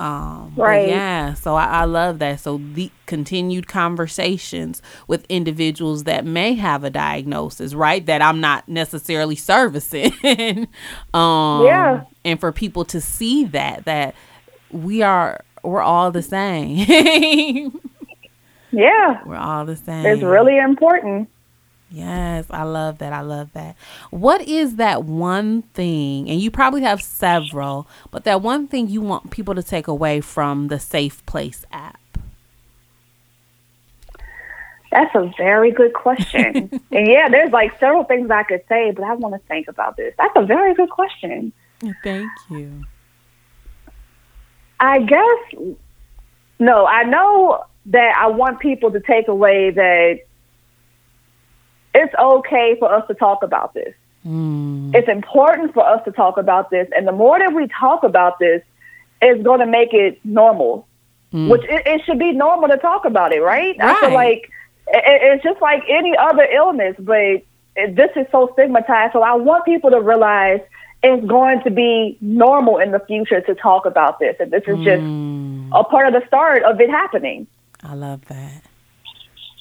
um, 0.00 0.52
right 0.56 0.88
yeah 0.88 1.34
so 1.34 1.56
I, 1.56 1.64
I 1.66 1.84
love 1.84 2.20
that 2.20 2.40
so 2.40 2.60
the 2.74 2.90
continued 3.06 3.66
conversations 3.66 4.80
with 5.06 5.26
individuals 5.28 6.04
that 6.04 6.24
may 6.24 6.54
have 6.54 6.84
a 6.84 6.90
diagnosis 6.90 7.74
right 7.74 8.04
that 8.06 8.22
i'm 8.22 8.40
not 8.40 8.68
necessarily 8.68 9.34
servicing 9.36 10.12
um 11.14 11.64
yeah 11.66 12.04
and 12.24 12.38
for 12.38 12.52
people 12.52 12.84
to 12.86 13.00
see 13.00 13.44
that 13.46 13.84
that 13.86 14.14
we 14.70 15.02
are 15.02 15.40
we're 15.62 15.82
all 15.82 16.10
the 16.10 16.22
same. 16.22 16.78
yeah. 18.72 19.22
We're 19.24 19.36
all 19.36 19.64
the 19.64 19.76
same. 19.76 20.06
It's 20.06 20.22
really 20.22 20.58
important. 20.58 21.28
Yes, 21.90 22.46
I 22.50 22.64
love 22.64 22.98
that. 22.98 23.12
I 23.12 23.22
love 23.22 23.52
that. 23.54 23.76
What 24.10 24.42
is 24.42 24.76
that 24.76 25.04
one 25.04 25.62
thing, 25.62 26.28
and 26.28 26.40
you 26.40 26.50
probably 26.50 26.82
have 26.82 27.02
several, 27.02 27.88
but 28.10 28.24
that 28.24 28.42
one 28.42 28.68
thing 28.68 28.88
you 28.88 29.00
want 29.00 29.30
people 29.30 29.54
to 29.54 29.62
take 29.62 29.88
away 29.88 30.20
from 30.20 30.68
the 30.68 30.78
Safe 30.78 31.24
Place 31.24 31.64
app? 31.72 31.98
That's 34.90 35.14
a 35.14 35.30
very 35.36 35.70
good 35.70 35.94
question. 35.94 36.70
and 36.90 37.08
yeah, 37.08 37.28
there's 37.30 37.52
like 37.52 37.78
several 37.78 38.04
things 38.04 38.30
I 38.30 38.42
could 38.42 38.62
say, 38.68 38.90
but 38.90 39.04
I 39.04 39.14
want 39.14 39.34
to 39.34 39.48
think 39.48 39.68
about 39.68 39.96
this. 39.96 40.14
That's 40.18 40.34
a 40.36 40.44
very 40.44 40.74
good 40.74 40.90
question. 40.90 41.52
Thank 42.02 42.30
you. 42.50 42.84
I 44.80 45.00
guess 45.00 45.74
no. 46.58 46.86
I 46.86 47.02
know 47.04 47.64
that 47.86 48.16
I 48.18 48.28
want 48.28 48.60
people 48.60 48.90
to 48.92 49.00
take 49.00 49.28
away 49.28 49.70
that 49.70 50.20
it's 51.98 52.14
okay 52.14 52.76
for 52.78 52.92
us 52.92 53.06
to 53.08 53.14
talk 53.14 53.42
about 53.42 53.74
this. 53.74 53.94
Mm. 54.26 54.94
It's 54.94 55.08
important 55.08 55.74
for 55.74 55.86
us 55.86 56.02
to 56.04 56.12
talk 56.12 56.38
about 56.38 56.70
this, 56.70 56.88
and 56.96 57.06
the 57.06 57.12
more 57.12 57.38
that 57.38 57.52
we 57.52 57.68
talk 57.68 58.04
about 58.04 58.38
this, 58.38 58.62
it's 59.20 59.42
going 59.42 59.60
to 59.60 59.66
make 59.66 59.92
it 59.92 60.20
normal. 60.24 60.86
Mm. 61.32 61.50
Which 61.50 61.62
it, 61.64 61.86
it, 61.86 62.00
should 62.06 62.18
be 62.18 62.32
normal 62.32 62.68
to 62.68 62.78
talk 62.78 63.04
about 63.04 63.32
it, 63.32 63.40
right? 63.40 63.76
right. 63.78 63.96
I 63.96 64.00
feel 64.00 64.14
like 64.14 64.50
it, 64.88 65.22
it's 65.22 65.44
just 65.44 65.60
like 65.60 65.82
any 65.88 66.16
other 66.16 66.44
illness, 66.44 66.94
but 66.98 67.42
this 67.76 68.10
is 68.16 68.26
so 68.32 68.50
stigmatized. 68.54 69.12
So 69.12 69.22
I 69.22 69.34
want 69.34 69.66
people 69.66 69.90
to 69.90 70.00
realize 70.00 70.60
it's 71.02 71.26
going 71.26 71.62
to 71.64 71.70
be 71.70 72.16
normal 72.20 72.78
in 72.78 72.92
the 72.92 73.00
future 73.00 73.40
to 73.42 73.54
talk 73.54 73.86
about 73.86 74.18
this. 74.18 74.36
And 74.40 74.50
this 74.50 74.62
is 74.66 74.78
just 74.78 75.02
mm. 75.02 75.68
a 75.72 75.84
part 75.84 76.08
of 76.08 76.14
the 76.14 76.26
start 76.26 76.62
of 76.64 76.80
it 76.80 76.90
happening. 76.90 77.46
I 77.82 77.94
love 77.94 78.24
that. 78.26 78.62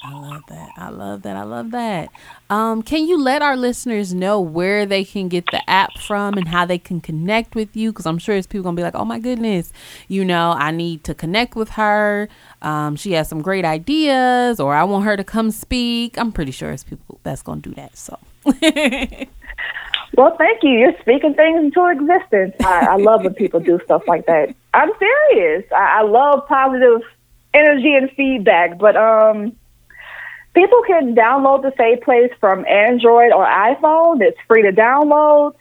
I 0.04 0.14
love 0.14 0.44
that. 0.48 0.70
I 0.78 0.90
love 0.90 1.24
that. 1.24 1.36
I 1.36 1.44
love 1.44 1.72
that. 1.72 2.10
Um, 2.50 2.84
can 2.84 3.08
you 3.08 3.22
let 3.22 3.42
our 3.42 3.58
listeners 3.58 4.14
know 4.14 4.40
where 4.40 4.86
they 4.86 5.04
can 5.04 5.28
get 5.28 5.46
the 5.48 5.68
app 5.70 5.98
from 6.00 6.36
and 6.36 6.48
how 6.48 6.66
they 6.66 6.78
can 6.78 7.02
connect 7.02 7.56
with 7.56 7.76
you? 7.76 7.92
Because 7.92 8.06
I'm 8.06 8.20
sure 8.20 8.36
it's 8.36 8.48
people 8.48 8.64
gonna 8.64 8.76
be 8.76 8.84
like, 8.84 8.96
"Oh 8.96 9.06
my 9.06 9.20
goodness, 9.20 9.74
you 10.08 10.24
know, 10.24 10.52
I 10.52 10.72
need 10.72 11.04
to 11.06 11.16
connect 11.16 11.56
with 11.56 11.70
her. 11.72 12.30
Um, 12.62 12.96
she 12.96 13.14
has 13.14 13.28
some 13.28 13.42
great 13.42 13.66
ideas, 13.66 14.60
or 14.60 14.76
I 14.76 14.84
want 14.84 15.06
her 15.06 15.18
to 15.18 15.24
come 15.24 15.52
speak." 15.52 16.18
I'm 16.18 16.32
pretty 16.32 16.52
sure 16.52 16.72
it's 16.72 16.84
people 16.84 17.20
that's 17.24 17.42
gonna 17.42 17.62
do 17.62 17.74
that. 17.74 17.98
So. 17.98 18.20
well, 20.16 20.36
thank 20.38 20.64
you. 20.64 20.72
You're 20.72 20.98
speaking 21.02 21.34
things 21.34 21.60
into 21.60 21.86
existence. 21.88 22.56
I, 22.64 22.88
I 22.92 22.96
love 22.98 23.24
when 23.24 23.34
people 23.34 23.60
do 23.60 23.80
stuff 23.84 24.04
like 24.08 24.26
that. 24.28 24.56
I'm 24.74 24.92
serious. 25.00 25.66
I, 25.76 26.00
I 26.00 26.02
love 26.04 26.48
positive 26.48 27.02
energy 27.54 27.96
and 27.96 28.12
feedback, 28.12 28.78
but 28.78 28.96
um 28.96 29.56
people 30.58 30.82
can 30.88 31.14
download 31.14 31.62
the 31.62 31.72
Safe 31.78 32.02
Place 32.04 32.32
from 32.40 32.66
Android 32.66 33.32
or 33.32 33.46
iPhone. 33.46 34.22
It's 34.22 34.38
free 34.48 34.64
to 34.64 34.72
download. 34.72 35.54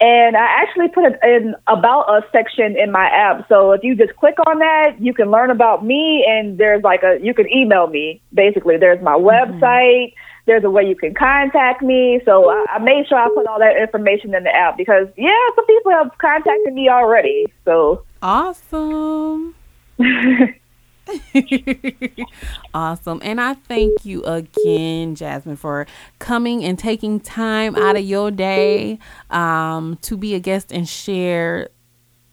And 0.00 0.36
I 0.36 0.44
actually 0.62 0.88
put 0.88 1.04
it 1.04 1.18
in 1.22 1.54
about 1.66 2.08
us 2.08 2.24
section 2.30 2.76
in 2.76 2.92
my 2.92 3.06
app. 3.06 3.48
So 3.48 3.72
if 3.72 3.82
you 3.82 3.96
just 3.96 4.14
click 4.16 4.34
on 4.46 4.58
that, 4.58 4.96
you 5.00 5.14
can 5.14 5.30
learn 5.30 5.50
about 5.50 5.84
me 5.84 6.24
and 6.28 6.58
there's 6.58 6.82
like 6.82 7.02
a 7.02 7.18
you 7.22 7.32
can 7.32 7.50
email 7.50 7.86
me. 7.86 8.20
Basically, 8.32 8.76
there's 8.76 9.02
my 9.02 9.12
mm-hmm. 9.12 9.62
website. 9.62 10.14
There's 10.46 10.64
a 10.64 10.70
way 10.70 10.86
you 10.86 10.96
can 10.96 11.14
contact 11.14 11.80
me. 11.80 12.20
So 12.24 12.50
I, 12.50 12.66
I 12.74 12.78
made 12.78 13.06
sure 13.08 13.18
I 13.18 13.28
put 13.34 13.46
all 13.46 13.58
that 13.60 13.80
information 13.80 14.34
in 14.34 14.44
the 14.44 14.54
app 14.54 14.76
because 14.76 15.08
yeah, 15.16 15.48
some 15.54 15.66
people 15.66 15.92
have 15.92 16.10
contacted 16.18 16.74
me 16.74 16.88
already. 16.88 17.46
So 17.64 18.04
awesome. 18.20 19.54
awesome. 22.74 23.20
And 23.22 23.40
I 23.40 23.54
thank 23.54 24.04
you 24.04 24.22
again, 24.24 25.14
Jasmin, 25.14 25.56
for 25.56 25.86
coming 26.18 26.64
and 26.64 26.78
taking 26.78 27.20
time 27.20 27.76
out 27.76 27.96
of 27.96 28.04
your 28.04 28.30
day 28.30 28.98
um, 29.30 29.98
to 30.02 30.16
be 30.16 30.34
a 30.34 30.40
guest 30.40 30.72
and 30.72 30.88
share 30.88 31.68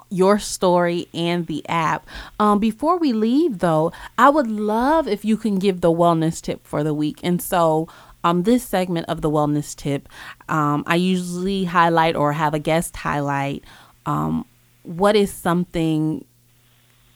your 0.09 0.39
story 0.39 1.07
and 1.13 1.47
the 1.47 1.67
app. 1.69 2.05
Um, 2.39 2.59
before 2.59 2.97
we 2.97 3.13
leave, 3.13 3.59
though, 3.59 3.91
I 4.17 4.29
would 4.29 4.47
love 4.47 5.07
if 5.07 5.23
you 5.23 5.37
can 5.37 5.57
give 5.57 5.81
the 5.81 5.91
wellness 5.91 6.41
tip 6.41 6.65
for 6.65 6.83
the 6.83 6.93
week. 6.93 7.19
And 7.23 7.41
so, 7.41 7.87
um, 8.23 8.43
this 8.43 8.63
segment 8.63 9.07
of 9.09 9.21
the 9.21 9.31
wellness 9.31 9.75
tip, 9.75 10.07
um, 10.47 10.83
I 10.85 10.95
usually 10.95 11.63
highlight 11.63 12.15
or 12.15 12.33
have 12.33 12.53
a 12.53 12.59
guest 12.59 12.95
highlight 12.97 13.63
um, 14.05 14.45
what 14.83 15.15
is 15.15 15.31
something 15.31 16.25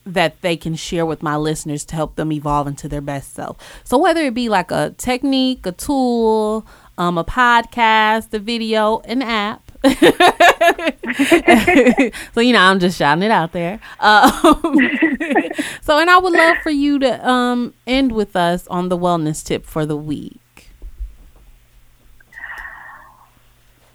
that 0.05 0.41
they 0.41 0.55
can 0.55 0.75
share 0.75 1.05
with 1.05 1.23
my 1.23 1.35
listeners 1.35 1.83
to 1.85 1.95
help 1.95 2.15
them 2.15 2.31
evolve 2.31 2.67
into 2.67 2.87
their 2.87 3.01
best 3.01 3.33
self. 3.33 3.57
So 3.83 3.97
whether 3.97 4.21
it 4.21 4.33
be 4.33 4.49
like 4.49 4.71
a 4.71 4.93
technique, 4.97 5.65
a 5.65 5.71
tool, 5.71 6.65
um, 6.97 7.17
a 7.17 7.23
podcast, 7.23 8.33
a 8.33 8.39
video, 8.39 8.99
an 8.99 9.21
app. 9.21 9.61
so 12.33 12.41
you 12.41 12.53
know, 12.53 12.59
I'm 12.59 12.79
just 12.79 12.97
shouting 12.97 13.23
it 13.23 13.31
out 13.31 13.51
there. 13.51 13.79
Um, 13.99 14.31
so, 15.81 15.99
and 15.99 16.09
I 16.09 16.17
would 16.21 16.33
love 16.33 16.57
for 16.63 16.71
you 16.71 16.99
to 16.99 17.27
um, 17.27 17.73
end 17.85 18.11
with 18.11 18.35
us 18.35 18.67
on 18.67 18.89
the 18.89 18.97
wellness 18.97 19.43
tip 19.43 19.65
for 19.65 19.85
the 19.85 19.97
week. 19.97 20.39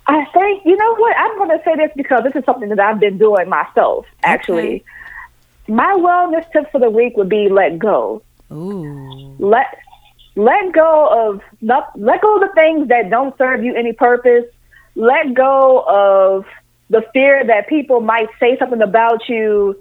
I 0.07 0.25
think 0.33 0.65
you 0.65 0.77
know 0.77 0.95
what 0.97 1.17
I'm 1.17 1.39
going 1.39 1.51
to 1.51 1.65
say 1.65 1.77
this 1.77 1.91
because 1.97 2.23
this 2.25 2.35
is 2.35 2.45
something 2.45 2.69
that 2.69 2.81
I've 2.81 2.99
been 3.01 3.17
doing 3.17 3.49
myself. 3.49 4.07
Actually, 4.25 4.77
okay 4.77 4.85
my 5.71 5.95
wellness 5.99 6.51
tip 6.53 6.71
for 6.73 6.81
the 6.81 6.91
week 6.91 7.17
would 7.17 7.29
be 7.29 7.49
let 7.49 7.79
go. 7.79 8.23
Ooh. 8.53 9.37
Let 9.39 9.79
let 10.37 10.73
go 10.73 11.09
of 11.11 11.41
not, 11.61 11.99
let 11.99 12.21
go 12.21 12.37
of 12.37 12.41
the 12.41 12.55
things 12.55 12.89
that 12.89 13.11
don't 13.11 13.37
serve 13.39 13.63
you 13.63 13.75
any 13.75 13.93
purpose. 13.93 14.45
Let 14.95 15.35
go 15.35 15.85
of 15.87 16.45
the 16.89 17.03
fear 17.13 17.45
that 17.47 17.69
people 17.69 18.01
might 18.01 18.29
say 18.39 18.59
something 18.59 18.83
about 18.83 19.29
you 19.29 19.81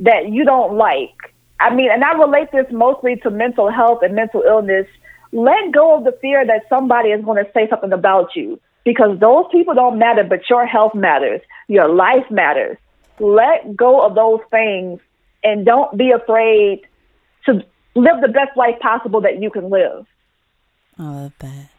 that 0.00 0.28
you 0.28 0.44
don't 0.44 0.76
like. 0.76 1.14
I 1.60 1.74
mean, 1.74 1.90
and 1.90 2.02
I 2.04 2.12
relate 2.12 2.50
this 2.52 2.66
mostly 2.70 3.16
to 3.16 3.30
mental 3.30 3.70
health 3.70 4.00
and 4.02 4.14
mental 4.14 4.42
illness. 4.42 4.86
Let 5.32 5.72
go 5.72 5.96
of 5.96 6.04
the 6.04 6.12
fear 6.20 6.44
that 6.44 6.68
somebody 6.68 7.10
is 7.10 7.24
going 7.24 7.42
to 7.42 7.50
say 7.52 7.68
something 7.70 7.92
about 7.92 8.36
you 8.36 8.60
because 8.84 9.18
those 9.18 9.46
people 9.52 9.74
don't 9.74 9.98
matter, 9.98 10.24
but 10.24 10.50
your 10.50 10.66
health 10.66 10.94
matters. 10.94 11.40
Your 11.68 11.88
life 11.88 12.30
matters. 12.30 12.76
Let 13.18 13.76
go 13.76 14.04
of 14.04 14.14
those 14.14 14.40
things 14.50 15.00
and 15.42 15.64
don't 15.64 15.96
be 15.96 16.10
afraid 16.10 16.82
to 17.46 17.64
live 17.94 18.20
the 18.20 18.28
best 18.28 18.56
life 18.56 18.78
possible 18.80 19.20
that 19.20 19.42
you 19.42 19.50
can 19.50 19.70
live. 19.70 20.06
I 20.98 21.02
love 21.02 21.32
that. 21.40 21.70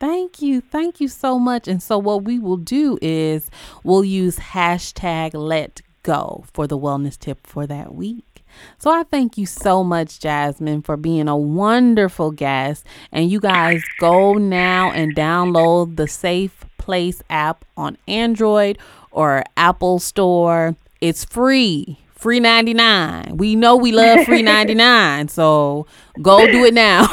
Thank 0.00 0.42
you. 0.42 0.60
Thank 0.60 1.00
you 1.00 1.08
so 1.08 1.38
much. 1.38 1.68
And 1.68 1.82
so, 1.82 1.98
what 1.98 2.24
we 2.24 2.38
will 2.38 2.56
do 2.56 2.98
is 3.00 3.50
we'll 3.84 4.04
use 4.04 4.36
hashtag 4.36 5.30
let 5.34 5.80
go 6.02 6.44
for 6.52 6.66
the 6.66 6.78
wellness 6.78 7.18
tip 7.18 7.46
for 7.46 7.66
that 7.66 7.94
week. 7.94 8.44
So, 8.78 8.90
I 8.90 9.04
thank 9.04 9.38
you 9.38 9.46
so 9.46 9.82
much, 9.82 10.20
Jasmin, 10.20 10.82
for 10.82 10.96
being 10.96 11.28
a 11.28 11.36
wonderful 11.36 12.32
guest. 12.32 12.84
And 13.12 13.30
you 13.30 13.40
guys 13.40 13.82
go 13.98 14.34
now 14.34 14.90
and 14.90 15.14
download 15.14 15.96
the 15.96 16.08
Safe 16.08 16.66
Place 16.76 17.22
app 17.30 17.64
on 17.76 17.96
Android 18.06 18.78
or 19.10 19.44
Apple 19.56 20.00
Store. 20.00 20.76
It's 21.00 21.24
free 21.24 21.98
free 22.24 22.40
99 22.40 23.36
we 23.36 23.54
know 23.54 23.76
we 23.76 23.92
love 23.92 24.24
free 24.24 24.40
99 24.54 25.28
so 25.28 25.86
go 26.22 26.46
do 26.46 26.64
it 26.64 26.72
now. 26.72 27.06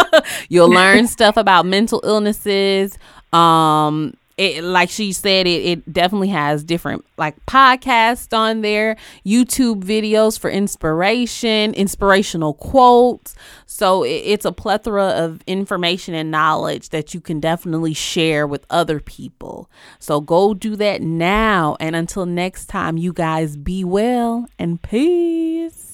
You'll 0.50 0.68
learn 0.80 1.06
stuff 1.06 1.38
about 1.38 1.64
mental 1.64 2.02
illnesses 2.04 2.98
um 3.32 4.12
it, 4.40 4.64
like 4.64 4.88
she 4.88 5.12
said, 5.12 5.46
it, 5.46 5.64
it 5.66 5.92
definitely 5.92 6.28
has 6.28 6.64
different 6.64 7.04
like 7.18 7.44
podcasts 7.44 8.34
on 8.36 8.62
there, 8.62 8.96
YouTube 9.24 9.84
videos 9.84 10.38
for 10.38 10.48
inspiration, 10.48 11.74
inspirational 11.74 12.54
quotes. 12.54 13.34
So 13.66 14.02
it, 14.02 14.22
it's 14.24 14.46
a 14.46 14.52
plethora 14.52 15.08
of 15.08 15.42
information 15.46 16.14
and 16.14 16.30
knowledge 16.30 16.88
that 16.88 17.12
you 17.12 17.20
can 17.20 17.38
definitely 17.38 17.92
share 17.92 18.46
with 18.46 18.64
other 18.70 18.98
people. 18.98 19.70
So 19.98 20.22
go 20.22 20.54
do 20.54 20.74
that 20.76 21.02
now. 21.02 21.76
And 21.78 21.94
until 21.94 22.24
next 22.24 22.66
time, 22.66 22.96
you 22.96 23.12
guys 23.12 23.58
be 23.58 23.84
well 23.84 24.48
and 24.58 24.80
peace. 24.80 25.89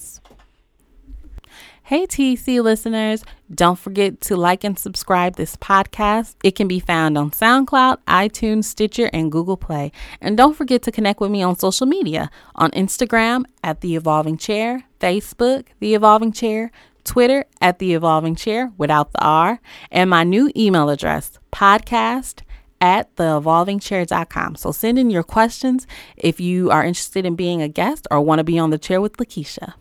Hey, 1.86 2.04
TC 2.04 2.60
listeners, 2.64 3.24
don't 3.54 3.78
forget 3.78 4.20
to 4.22 4.36
like 4.36 4.64
and 4.64 4.76
subscribe 4.76 5.36
this 5.36 5.54
podcast. 5.54 6.34
It 6.42 6.56
can 6.56 6.66
be 6.66 6.80
found 6.80 7.16
on 7.16 7.30
SoundCloud, 7.30 7.98
iTunes, 8.08 8.64
Stitcher, 8.64 9.08
and 9.12 9.30
Google 9.30 9.56
Play. 9.56 9.92
And 10.20 10.36
don't 10.36 10.56
forget 10.56 10.82
to 10.82 10.90
connect 10.90 11.20
with 11.20 11.30
me 11.30 11.44
on 11.44 11.56
social 11.56 11.86
media 11.86 12.28
on 12.56 12.72
Instagram 12.72 13.44
at 13.62 13.82
The 13.82 13.94
Evolving 13.94 14.36
Chair, 14.36 14.82
Facebook, 14.98 15.66
The 15.78 15.94
Evolving 15.94 16.32
Chair, 16.32 16.72
Twitter 17.04 17.44
at 17.60 17.78
The 17.78 17.94
Evolving 17.94 18.34
Chair 18.34 18.72
without 18.76 19.12
the 19.12 19.22
R, 19.22 19.60
and 19.92 20.10
my 20.10 20.24
new 20.24 20.50
email 20.56 20.90
address, 20.90 21.38
podcast 21.52 22.42
at 22.80 23.14
theevolvingchair.com. 23.14 24.56
So 24.56 24.72
send 24.72 24.98
in 24.98 25.10
your 25.10 25.22
questions 25.22 25.86
if 26.16 26.40
you 26.40 26.68
are 26.72 26.84
interested 26.84 27.24
in 27.24 27.36
being 27.36 27.62
a 27.62 27.68
guest 27.68 28.08
or 28.10 28.20
want 28.22 28.40
to 28.40 28.44
be 28.44 28.58
on 28.58 28.70
the 28.70 28.78
chair 28.78 29.00
with 29.00 29.18
Lakiesha. 29.18 29.74